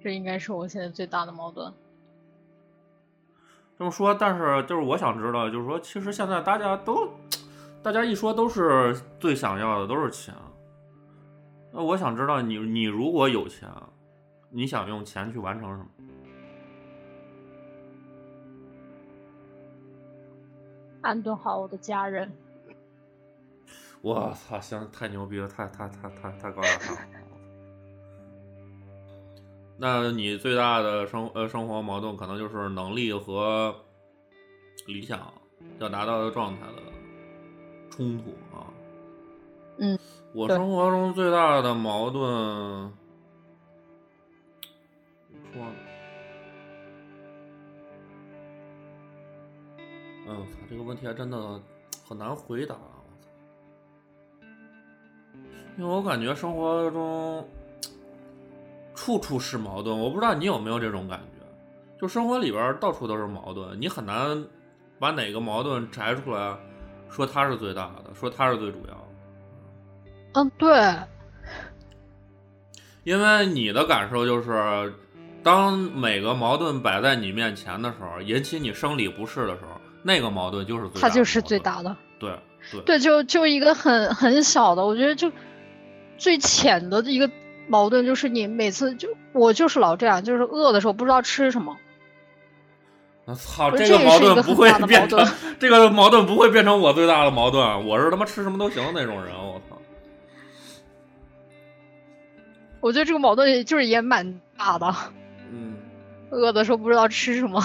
[0.01, 1.73] 这应该是我现在最大的矛盾。
[3.77, 7.13] 这么说，但是就是我想知道，就是说，其实现在大家都，
[7.83, 10.33] 大家一说都是最想要的都是钱，
[11.73, 13.69] 那我想知道，你你如果有钱，
[14.51, 15.89] 你想用钱去完成什么？
[21.03, 22.31] 安顿好我的家人。
[24.01, 27.18] 我操，行，太牛逼了，太太太太太高大上了。
[29.81, 33.73] 那你最大的生呃生活矛盾，可能就是能力和
[34.87, 35.33] 理想
[35.79, 36.83] 要达到的状态的
[37.89, 38.67] 冲突啊。
[39.79, 39.97] 嗯，
[40.35, 42.93] 我生活中最大的矛盾，
[45.29, 45.73] 怎么说呢？
[50.27, 51.63] 哎我操，这个问题还真的
[52.05, 52.75] 很难回答。
[52.75, 53.29] 我操，
[55.79, 57.49] 因为我感觉生活中
[58.99, 61.47] 处处是矛盾，我不知道你有没有这种感觉，
[62.01, 64.45] 就生活里边到处都是矛盾，你很难
[64.99, 66.57] 把哪个矛盾摘出来，
[67.09, 69.05] 说它是最大的，说它是最主要的。
[70.35, 70.69] 嗯，对。
[73.05, 74.93] 因为你的感受就是，
[75.45, 79.81] 当每个矛盾摆在你面前的时候，引起你生理不适的时候。
[80.03, 81.97] 那个矛盾就是最，它就是最大的。
[82.19, 82.37] 对
[82.73, 85.31] 对对，就就一个很很小的，我觉得就
[86.19, 87.31] 最浅的一个
[87.69, 91.77] 矛盾，就是你每次就我就是老这样，就是饿的时候不知道吃什么。
[93.27, 95.19] 我操，这个矛盾不会变成
[95.61, 97.87] 这个矛盾不会变成我最大的矛盾。
[97.87, 99.79] 我是他妈吃什么都行的那种人，我操。
[102.81, 104.95] 我觉得这个矛盾就是也蛮大的。
[105.51, 105.77] 嗯。
[106.31, 107.63] 饿的时候不知道吃什么。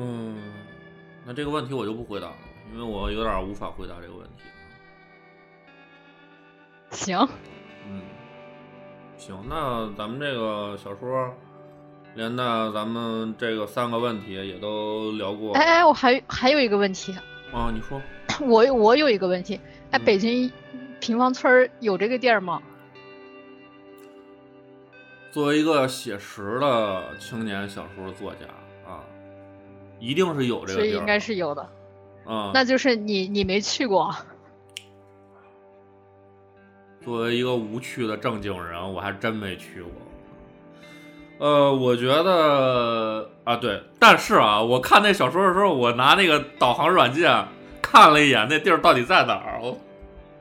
[0.00, 0.36] 嗯，
[1.28, 2.36] 那这个问题我就不回答了，
[2.72, 4.32] 因为我有点无法回答这个问题。
[6.90, 7.18] 行，
[7.86, 8.00] 嗯，
[9.18, 11.30] 行，那咱们这个小说
[12.14, 15.52] 连那咱们这个三个问题也都聊过。
[15.52, 17.12] 哎哎，我还还有一个问题。
[17.52, 18.00] 啊，你说。
[18.40, 19.60] 我我有一个问题，
[19.90, 20.50] 哎，北京
[20.98, 22.62] 平房村有这个地儿吗？
[25.30, 28.46] 作为一个写实的青年小说作家。
[29.98, 31.68] 一定是有这个，所以应该是有的，
[32.26, 34.14] 嗯，那就是你你没去过。
[37.00, 39.90] 作为一个无趣的正经人，我还真没去过。
[41.38, 47.46] 呃，我觉得啊，对，但是啊，我看那小说的时候，我拿那个导航软件
[47.80, 49.60] 看了一眼，那地儿到底在哪儿？
[49.62, 49.78] 我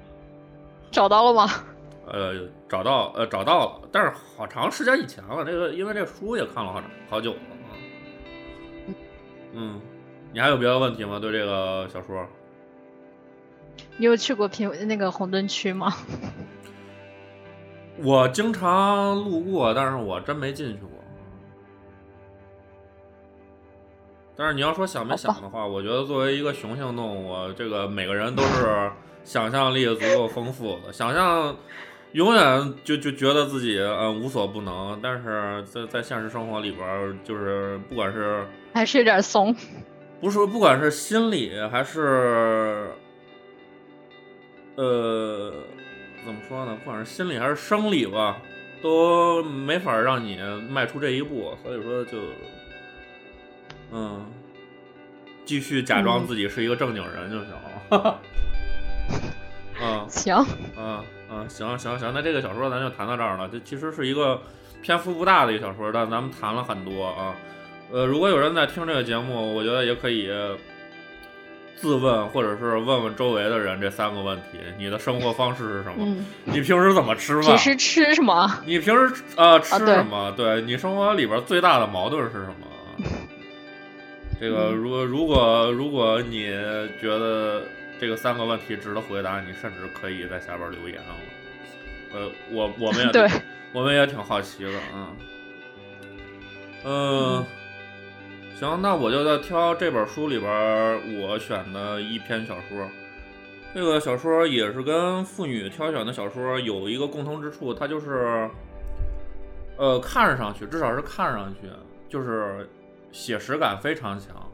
[0.91, 1.47] 找到了吗？
[2.12, 2.34] 呃，
[2.68, 5.45] 找到，呃，找到了，但是好长时间以前了。
[5.45, 7.39] 这个因为这书也看了好长好久了。
[9.60, 9.82] 嗯，
[10.32, 11.18] 你还有别的问题吗？
[11.20, 12.24] 对这个小说，
[13.97, 15.91] 你有去过平那个红灯区吗？
[18.03, 20.91] 我经常路过，但是我真没进去过。
[24.36, 28.91] 但是你要说想没想的话，我觉得作为一个雄性动物，这个每个人都是
[29.24, 31.55] 想象力足够丰富的，想象
[32.14, 38.45] 永远就就觉得自己嗯无所不能，但是在在现实生活里边，就是不管是。
[38.74, 39.55] 还是有点怂，
[40.22, 42.91] 不是，不管是心理还是，
[44.76, 45.51] 呃，
[46.24, 46.78] 怎么说呢？
[46.84, 48.38] 不管是心理还是生理吧，
[48.84, 50.38] 都没法让你
[50.70, 51.58] 迈出这一步。
[51.64, 52.20] 所以说，就，
[53.91, 54.26] 嗯，
[55.43, 57.49] 继续假装自己是一个正经人就行
[57.89, 58.22] 了。
[59.82, 60.36] 嗯行，
[60.78, 63.49] 嗯嗯，行行行，那这个小说咱就谈到这儿了。
[63.51, 64.41] 这其实是一个
[64.82, 67.36] 篇幅不大的一个小说，但咱们谈了很多啊。
[67.91, 70.30] 呃，如果有人在听这个节目，我觉得也可以
[71.75, 75.95] 自问，或者是问问周围的人这三个问题：你的生活方式是什么？
[75.99, 77.43] 嗯，你平时怎么吃饭？
[77.43, 78.51] 平时吃什么？
[78.65, 80.34] 你平时呃吃什么？
[80.36, 83.05] 对你生活里边最大的矛盾是什么？
[84.39, 86.45] 这个嗯如果如果如果你
[87.01, 87.63] 觉得
[88.00, 91.16] 这个三个问题值得回答，你甚至可以在下边留言了。
[92.14, 93.28] 呃，我我们也 对，
[93.74, 95.10] 我们也挺好奇的，啊，
[96.86, 97.45] 嗯，
[98.58, 102.88] 行，那我就再挑这本书里边我选的一篇小说。
[103.74, 108.50] 这个小说也是跟妇女挑选的小说有一个共同之处，它就是，
[109.76, 111.68] 呃，看上去至少是看上去
[112.10, 112.68] 就是
[113.12, 114.47] 写实感非常强。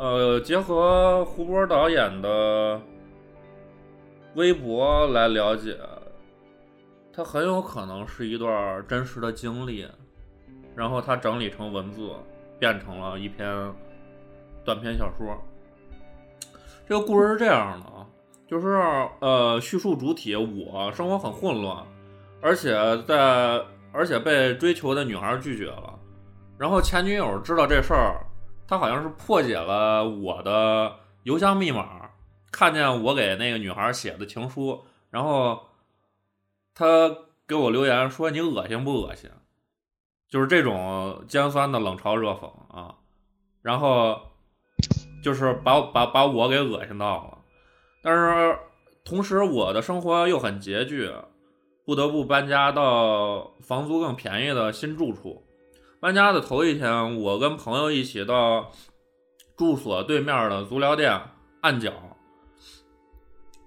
[0.00, 2.80] 呃，结合胡波导演的
[4.34, 5.76] 微博来了解，
[7.12, 9.86] 它很有可能是一段真实的经历，
[10.74, 12.12] 然后他整理成文字，
[12.58, 13.70] 变成了一篇
[14.64, 15.36] 短篇小说。
[16.88, 18.06] 这个故事是这样的啊，
[18.48, 18.68] 就是
[19.18, 21.84] 呃，叙述主体我生活很混乱，
[22.40, 22.72] 而且
[23.02, 25.98] 在而且被追求的女孩拒绝了，
[26.56, 28.24] 然后前女友知道这事儿，
[28.70, 30.94] 他好像是破解了我的
[31.24, 32.08] 邮箱密码，
[32.52, 35.60] 看见我给那个女孩写的情书，然后
[36.72, 36.86] 他
[37.48, 39.28] 给我留言说你恶心不恶心？
[40.28, 42.94] 就是这种尖酸的冷嘲热讽啊，
[43.60, 44.16] 然后
[45.20, 47.38] 就是把把把我给恶心到了，
[48.04, 48.56] 但是
[49.04, 51.10] 同时我的生活又很拮据，
[51.84, 55.44] 不得不搬家到房租更便宜的新住处。
[56.00, 58.72] 搬家的头一天，我跟朋友一起到
[59.54, 61.20] 住所对面的足疗店
[61.60, 61.92] 按脚，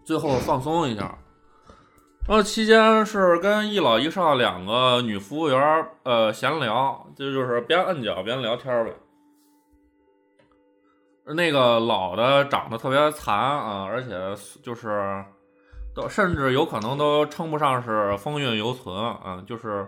[0.04, 1.20] 最后放松一下。
[2.28, 8.94] 然后期间是跟一老一少两个女服务员呃闲聊，这就是边按脚边聊天呗。
[11.36, 14.10] 那个老的长得特别残啊，而且
[14.64, 15.24] 就是
[15.94, 19.88] 都甚至有可能都称不上是风韵犹存啊，就是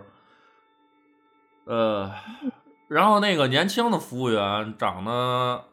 [1.66, 2.10] 呃，
[2.88, 5.64] 然后那个年轻的服务员长得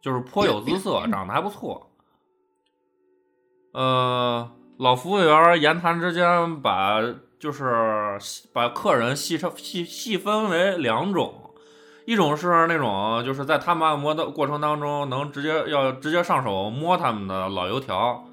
[0.00, 1.90] 就是颇有姿色，长得还不错。
[3.74, 7.02] 呃，老服务员言谈之间把
[7.38, 8.18] 就是
[8.52, 11.52] 把客人细成细细分为两种，
[12.06, 18.24] 一种是那种就是在他们按摩的过程当中能直接要直接上手摸他们的老油条，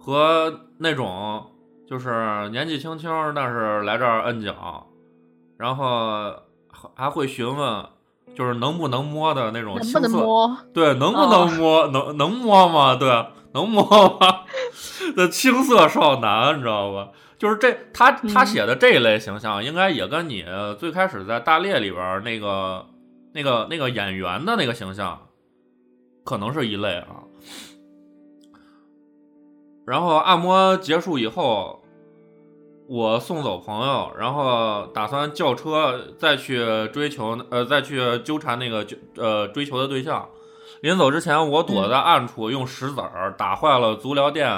[0.00, 1.52] 和那种
[1.86, 4.87] 就是年纪轻轻但是来这儿摁脚，
[5.58, 6.30] 然后
[6.70, 7.84] 还还会询问
[8.34, 10.58] 就是能不能摸的那种能不能青涩摸？
[10.72, 11.86] 对，能不哦能摸？
[11.88, 12.94] 能能摸吗？
[12.96, 13.08] 对，
[13.52, 13.82] 能摸
[14.20, 14.44] 吗？
[15.16, 17.10] 的青涩少男，你知道吧？
[17.38, 20.44] 就是这他他嗯写的这一类形象，应该也跟你
[20.78, 22.86] 最开始在大猎里边儿那个
[23.32, 25.26] 那个那个演员的那个形象，
[26.24, 27.22] 可能是一类啊。
[29.86, 31.77] 然后按摩结束以后，
[32.88, 38.86] 我送走朋友，然后打算叫车再去追求，呃，再去纠缠那个
[39.16, 40.26] 呃追求的对象。
[40.80, 44.50] 临走之前，我躲在暗处，用石子儿打坏了足疗店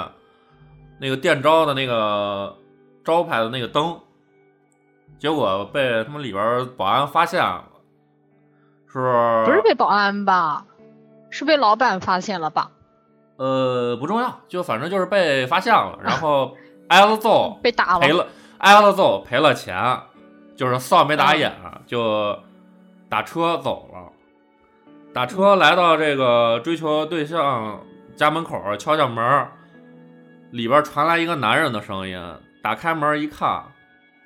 [1.01, 2.55] 那个店招的那个
[3.03, 3.99] 招牌的那个灯，
[5.19, 7.65] 结果被他们里边保安发现了，
[8.87, 8.97] 是
[9.45, 10.65] 不是被保安吧？
[11.29, 12.71] 是被老板发现了吧？
[13.35, 16.55] 呃不重要，就反正就是被发现了，然后
[16.91, 18.01] 挨了揍，被打了。
[18.01, 18.27] 赔了
[18.57, 19.97] 挨了揍，赔了钱，
[20.57, 21.49] 就是臊没打眼，
[21.87, 22.37] 就
[23.07, 24.11] 打车走了。
[25.13, 27.81] 打车来到这个追求对象
[28.17, 29.47] 家门口，敲敲门，
[30.51, 32.21] 里边传来一个男人的声音。
[32.61, 33.63] 打开门一看，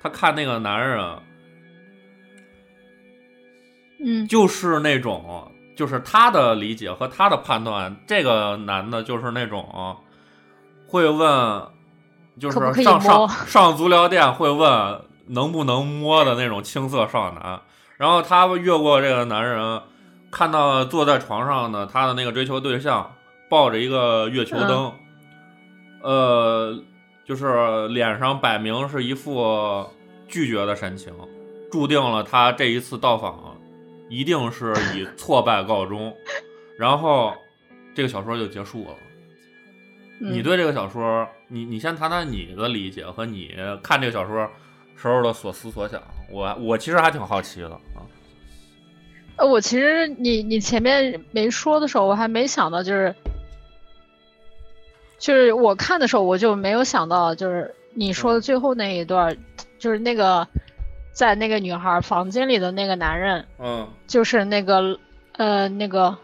[0.02, 1.18] 他看那个男人
[4.04, 9.96] 嗯，就是那种，就是他的理解和他的判断，这个男的就是那种
[10.86, 11.62] 会问，
[12.38, 17.60] 就是上上 上足疗店会问能不能摸的那种青涩少男。
[17.96, 19.80] 然后他越过这个男人，
[20.30, 23.14] 看到坐在床上的他的那个追求对象
[23.48, 24.92] 抱着一个月球灯，
[26.02, 26.78] 呃，
[27.24, 29.86] 就是脸上摆明是一副
[30.28, 31.10] 拒绝的神情，
[31.72, 33.56] 注定了他这一次到访
[34.10, 36.14] 一定是以挫败告终，
[36.78, 37.32] 然后
[37.94, 38.94] 这个小说就结束了。
[40.18, 44.48] 你嗯对这个小说，你你先谈谈你的理解和你看这个小说
[44.96, 48.00] 时候的所思所想，我我其实还挺好奇的啊。
[49.36, 53.14] 呃，我其实你你前面没说的时候，我还没想到，就是
[55.18, 59.36] 就是我看的时候，我就没有想到，就是你说的最后那一段，
[59.78, 60.48] 就是那个
[61.12, 63.86] 在那个女孩房间里的那个男人，嗯。
[64.06, 64.98] 就是那个
[65.32, 66.16] 呃那个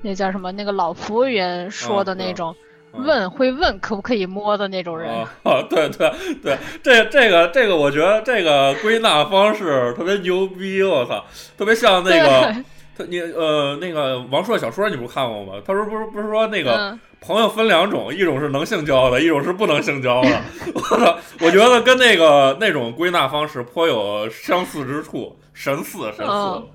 [0.00, 5.12] 那叫什么那个老服务员说的那种，嗯问会问可不可以摸的那种人。
[5.42, 6.10] 啊， 对对
[6.42, 11.24] 对，这这个这个，我觉得这个归纳方式特别牛逼，我操，
[11.58, 12.54] 特别像那个，
[12.96, 15.62] 他你呃那个王朔小说，你不是看过吗？
[15.66, 20.40] 他说不是不是说那个嗯，朋友分两种，一种是能性交的，一种是不能性交的。
[20.74, 26.68] 我操，我觉得跟那个那种归纳方式颇有相似之处，神似神似、嗯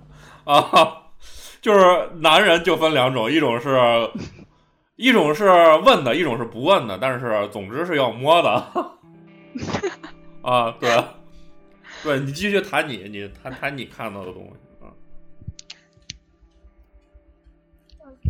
[0.44, 0.98] 啊，
[1.62, 3.70] 就是男人就分两种，一种是。
[5.02, 5.46] 一种是
[5.84, 8.52] 问的，一种是不问的，但是总之是要摸的。
[10.44, 11.04] 啊，对，
[12.04, 14.94] 对你继续谈你，你谈谈你看到的东西啊。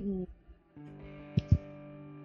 [0.01, 0.26] 嗯，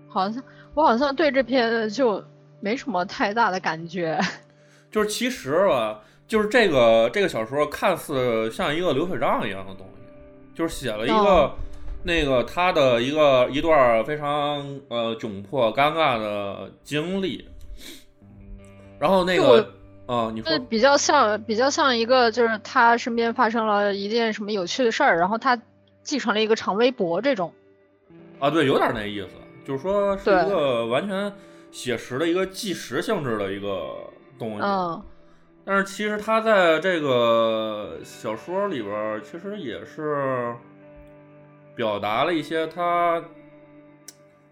[0.07, 0.41] 好像
[0.75, 2.25] 我好像对这篇就
[2.61, 4.17] 没什么太大的感觉。
[4.93, 10.03] 就是其实吧，就是这个这个小说看似像一个流水账一样的东西，
[10.55, 11.57] 就是写了一个、哦
[12.07, 17.45] 那个他的一个一段非常呃窘迫尴尬的经历，
[19.01, 19.75] 然后那个
[20.07, 25.61] 啊、你说比较像比较像一个，就是他身边发生了一件什么有趣的事儿，然后他
[26.05, 27.53] 继承了一个长微博这种。
[28.39, 29.31] 啊，对，有点那意思，
[29.67, 31.33] 就是说是一个完全
[31.73, 33.97] 写实的一个纪实性质的一个
[34.39, 34.61] 东西。
[34.63, 35.03] 嗯
[35.69, 40.55] 但是其实他在这个小说里边儿，其实也是
[41.77, 43.23] 表达了一些他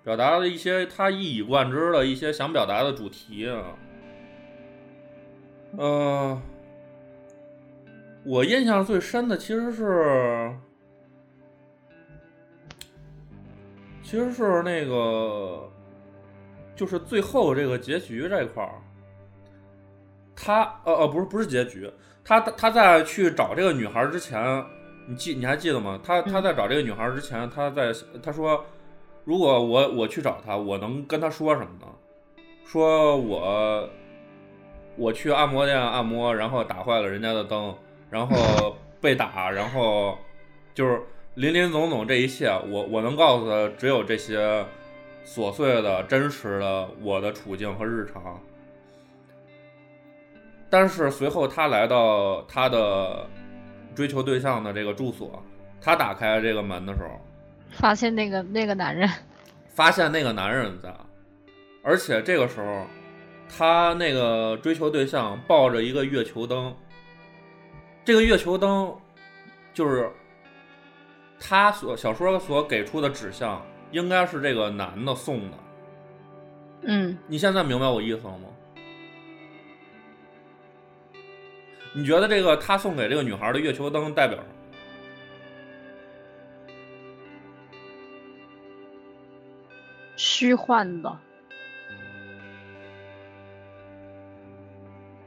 [0.05, 3.77] 表达了一些他一以贯之的一些想表达的主题啊。
[5.77, 6.43] 呃，
[8.25, 10.55] 我印象最深的其实是，
[14.03, 15.68] 其实是那个，
[16.77, 18.75] 就是最后这个结局这一块儿。
[20.37, 21.91] 他呃呃不是不是结局，
[22.25, 24.64] 他他在去找这个女孩之前，
[25.07, 26.00] 你记你还记得吗？
[26.02, 27.92] 他他在找这个女孩之前，他在
[28.22, 28.64] 他说，
[29.24, 31.86] 如果我我去找她，我能跟她说什么呢？
[32.64, 33.88] 说我
[34.96, 37.74] 我去按摩店按摩，然后打坏了人家的灯，
[38.11, 40.16] 然后 被打，然后
[40.72, 41.02] 就是
[41.34, 44.64] 林林总总这一切，我我能告诉他只有这些
[45.26, 48.40] 琐碎的、真实的我的处境和日常。
[50.70, 53.28] 但是随后他来到他的
[53.95, 55.42] 追求对象的这个住所，
[55.80, 57.20] 他打开这个门的时候，
[57.70, 59.09] 发现那个那个男人，
[59.74, 60.95] 发现那个男人在，
[61.82, 62.86] 而且这个时候，
[63.49, 66.74] 他那个追求对象抱着一个月球灯，
[68.05, 68.95] 这个月球灯
[69.72, 70.11] 就是
[71.38, 75.57] 他所小说所给出的指向，应该是这个男的送的。
[76.82, 78.49] 嗯，你现在明白我意思了吗？
[81.97, 84.49] 你觉得这个他送给这个女孩的月球灯代表什么？
[90.16, 91.18] 虚幻的，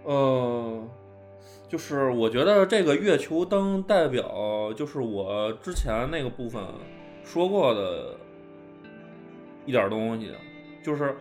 [0.04, 0.88] 呃，
[1.70, 6.62] 就是我觉得这个月球灯代表就是我之前那个部分
[7.24, 8.18] 说过的
[9.66, 10.34] 一点东西，
[10.84, 11.16] 就是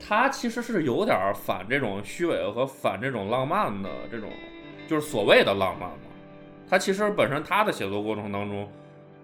[0.00, 4.30] 它其实是有点反这种虚伪和反这种浪漫的这种，
[4.90, 5.96] 就是所谓的浪漫嘛。
[6.68, 8.68] 他其实本身他的写作过程当中，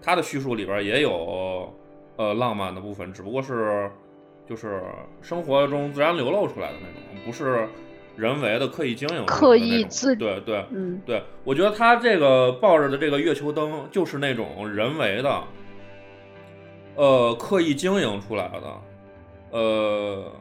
[0.00, 1.74] 他的叙述里边也有
[2.14, 3.90] 呃浪漫的部分，只不过是
[4.48, 4.80] 就是
[5.20, 7.68] 生活中自然流露出来的那种，不是
[8.14, 15.42] 人为的刻意经营的刻意自对对嗯对，我觉得他这个抱着的这个月球灯就是那种人为的，
[16.94, 18.80] 呃，刻意经营出来的，
[19.50, 20.32] 呃，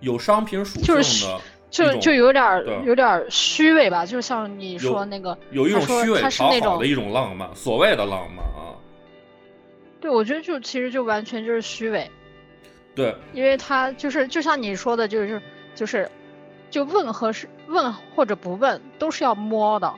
[0.00, 1.40] 有商品属性的
[1.70, 8.74] 种就有点儿有点儿虚伪吧，就像你说那个，有一种虚伪他是那种讨好的一种浪漫，所谓的浪漫啊，
[10.00, 12.10] 对我觉得就其实就完全就是虚伪，
[12.94, 13.14] 对。
[13.32, 15.40] 因为他就是就像你说的，就是
[15.74, 16.10] 就是
[16.70, 19.94] 就问和是问或者不问都是要摸的，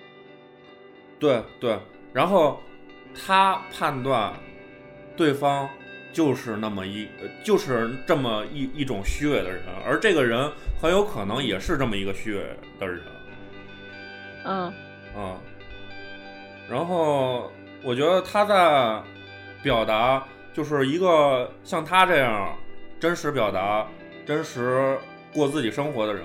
[1.18, 1.78] 对对，
[2.12, 2.60] 然后
[3.14, 4.32] 他判断
[5.16, 5.68] 对方
[6.12, 10.50] 就是那么一，呃就是这么一一种虚伪的人，而这个人
[10.82, 12.42] 很有可能也是这么一个虚伪
[12.80, 13.00] 的人。
[14.44, 14.74] 嗯
[15.16, 15.38] 嗯，
[16.68, 17.52] 然后
[17.84, 19.00] 我觉得他在
[19.62, 22.52] 表达，就是一个像他这样
[22.98, 23.86] 真实表达、
[24.26, 24.98] 真实
[25.32, 26.24] 过自己生活的人，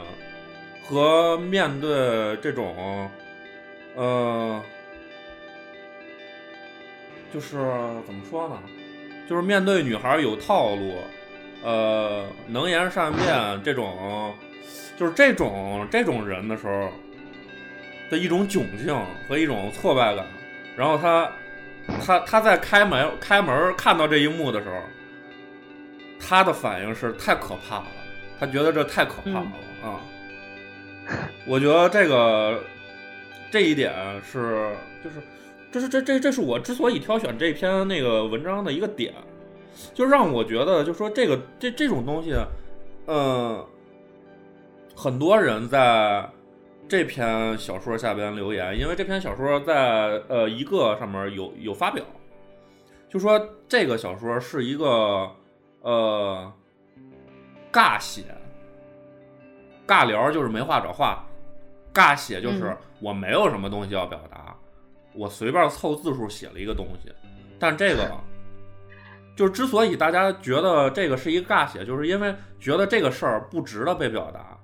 [0.83, 3.07] 和面对这种，
[3.95, 4.59] 呃，
[7.31, 7.57] 就是
[8.07, 8.59] 怎么说呢？
[9.29, 10.95] 就是面对女孩有套路，
[11.63, 14.33] 呃能言善辩这种，
[14.97, 16.89] 就是这种这种人的时候
[18.09, 18.95] 的一种窘境
[19.27, 20.25] 和一种挫败感，
[20.75, 21.31] 然后他
[22.05, 24.75] 他他在开门开门看到这一幕的时候，
[26.19, 27.87] 他的反应是太可怕了，
[28.39, 29.51] 他觉得这太可怕了
[29.83, 30.01] 啊！
[31.45, 32.63] 我觉得这个
[33.51, 33.93] 这一点
[34.23, 34.71] 是
[35.03, 35.15] 就是。
[35.69, 39.13] 这是这这这是我之所以挑选这篇那个文章的一个点，
[39.93, 42.33] 就让我觉得，就说这个这这种东西，
[43.05, 43.63] 嗯，
[44.99, 46.27] 很多人在
[46.87, 52.03] 这篇小说下边留言，因为这篇小说在呃一个上面有有发表，
[53.07, 55.29] 就说这个小说是一个
[55.81, 56.51] 呃
[57.71, 58.23] 尬写，
[59.85, 61.23] 尬聊就是没话找话，
[61.93, 64.55] 尬写就是我没有什么东西要表达。
[65.13, 67.13] 我随便凑字数写了一个东西，
[67.59, 68.09] 但这个
[69.35, 74.56] 就是之所以大家觉得这个是一个尬写，就是因为觉得这个事儿不值得被表达。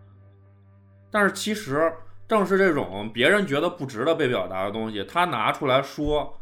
[1.14, 1.94] 但是其实
[2.28, 6.42] 正是这种别人觉得不值得被表达的东西，他拿出来说，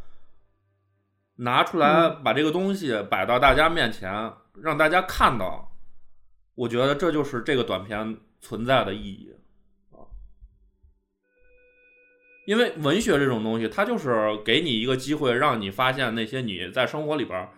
[1.36, 4.32] 拿出来把这个东西摆到大家面前，
[4.64, 5.74] 让大家看到，
[6.56, 9.30] 我觉得这就是这个短片存在的意义。
[12.48, 17.50] 因为文学这种东西，它就是给你一个机会，让你发现那些你在生活里边，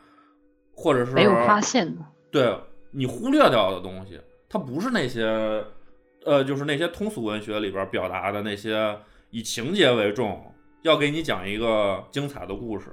[0.76, 2.02] 或者是没有发现的，
[2.32, 2.60] 对
[2.92, 5.64] 你忽略掉的东西，它不是那些，
[6.26, 8.98] 呃，就是那些通俗文学里边表达的那些
[9.30, 12.88] 以情节为重，要给你讲一个精彩的故事，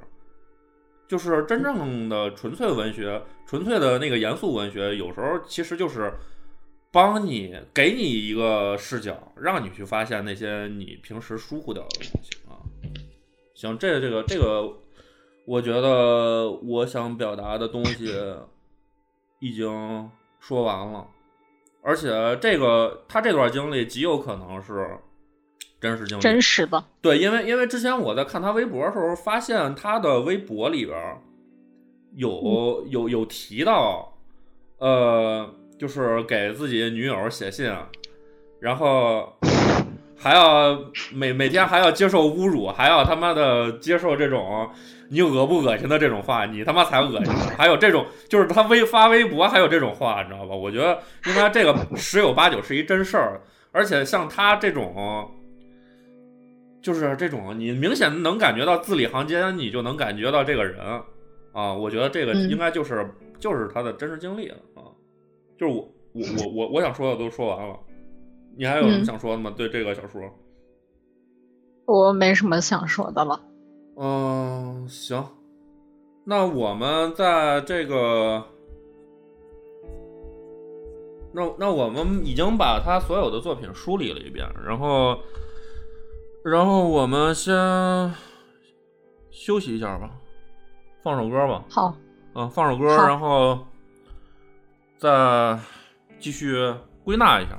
[1.08, 6.12] 就是真正的纯粹文学，纯粹的那个严肃文学，有时候其实就是。
[6.92, 12.58] 帮你给你一个视角，让你去发现那些你平时疏忽掉的东西啊。
[13.54, 14.76] 行，这个这个这个，
[15.46, 18.12] 我觉得我想表达的东西
[19.38, 20.10] 已经
[20.40, 21.06] 说完了，
[21.82, 24.98] 而且这个他这段经历极有可能是
[25.80, 26.84] 真实经历，真实的。
[27.00, 30.98] 对，因为因为之前我在看他微博的时候，发现他的微博里边
[32.14, 34.14] 有有有提到，
[34.78, 35.54] 呃。
[35.80, 37.74] 就是给自己女友写信，
[38.60, 39.32] 然后
[40.20, 40.78] 还要
[41.12, 44.68] 每每天还要接受侮辱，还要他妈的接受这种
[45.08, 47.34] 你恶不恶心的这种话，你他妈才恶心。
[47.56, 50.54] 还有这种就是他微发微博还有这种话，你知道吧？
[50.54, 53.40] 我觉得应该这个十有八九是一真事儿。
[53.72, 55.30] 而且像他这种，
[56.82, 60.80] 就是这种你明显能感觉到字里行间，你就能感觉到这个人
[61.52, 61.72] 啊。
[61.72, 63.08] 我觉得这个应该就是
[63.38, 64.90] 就是他的真实经历了啊。
[65.56, 67.76] 就是我我我我我想说的都说完了，
[68.56, 69.52] 你还有什么想说的吗？
[69.56, 70.20] 对这个小说，
[71.86, 73.40] 我没什么想说的了。
[73.96, 75.24] 嗯，行，
[76.24, 78.44] 那我们在这个，
[81.32, 85.18] 那那我们已经把他所有的作品梳理了一遍，然后，
[86.44, 87.54] 然后我们先
[89.30, 90.10] 休息一下吧，
[91.02, 91.64] 放首歌吧。
[91.68, 91.94] 好，
[92.34, 93.58] 嗯，放首歌，然后。
[95.00, 95.58] 再
[96.18, 97.58] 继续归纳一下，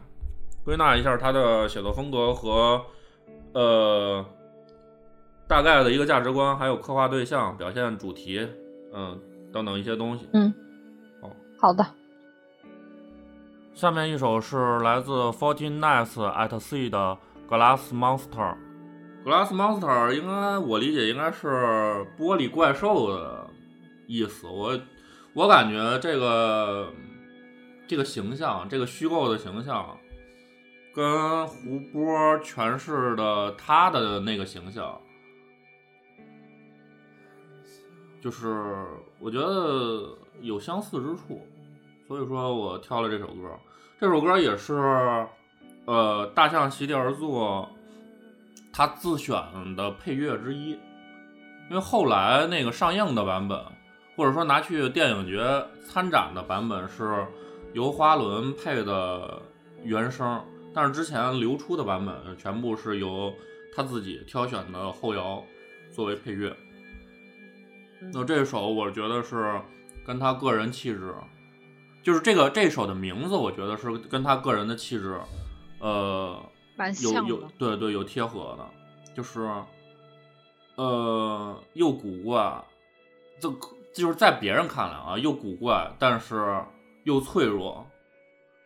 [0.63, 2.81] 归纳一下他的写作风格和
[3.53, 4.25] 呃
[5.47, 8.47] 大概的一个价值观，还有刻画对象、表现主题，
[8.93, 9.19] 嗯
[9.51, 10.29] 等等一些东西。
[10.33, 10.53] 嗯，
[11.21, 11.85] 好好的。
[13.73, 17.17] 下面一首是来自 Fourteen Nights at Sea 的
[17.49, 18.55] Glass Monster。
[19.25, 21.47] Glass Monster 应该我理解应该是
[22.17, 23.47] 玻璃怪兽的
[24.07, 24.47] 意思。
[24.47, 24.79] 我
[25.33, 26.87] 我感觉这个。
[27.87, 29.97] 这个形象，这个虚构的形象，
[30.93, 34.99] 跟胡波诠释的他的那个形象，
[38.21, 38.85] 就是
[39.19, 41.41] 我觉得有相似之处，
[42.07, 43.49] 所以说我挑了这首歌。
[43.99, 44.73] 这首歌也是，
[45.85, 47.69] 呃，大象席地而坐
[48.73, 49.35] 他自选
[49.75, 50.71] 的配乐之一，
[51.69, 53.59] 因为后来那个上映的版本，
[54.15, 55.39] 或者说拿去电影节
[55.85, 57.25] 参展的版本是。
[57.73, 59.41] 由花轮配的
[59.81, 63.33] 原声，但是之前流出的版本全部是由
[63.75, 65.43] 他自己挑选的后摇
[65.91, 66.55] 作为配乐。
[68.13, 69.61] 那这首我觉得是
[70.05, 71.13] 跟他个人气质，
[72.01, 75.19] 就是这个这首的名字，我觉得是跟他个人的气质，
[75.79, 76.41] 呃，
[77.01, 79.49] 有有对对有贴合的，就是
[80.75, 82.63] 呃又古怪，
[83.39, 83.49] 这
[83.93, 86.61] 就是在别人看来啊又古怪，但是。
[87.03, 87.83] 又脆弱，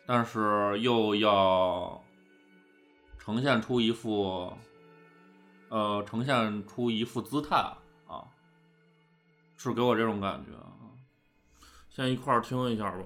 [0.06, 2.04] 但是又要
[3.18, 4.54] 呈现出一副，
[5.70, 7.56] 呃，呈现出一副姿态
[8.08, 8.28] 啊，
[9.58, 10.72] 是给我这种感觉啊。
[11.90, 13.04] 先一块儿听一下吧。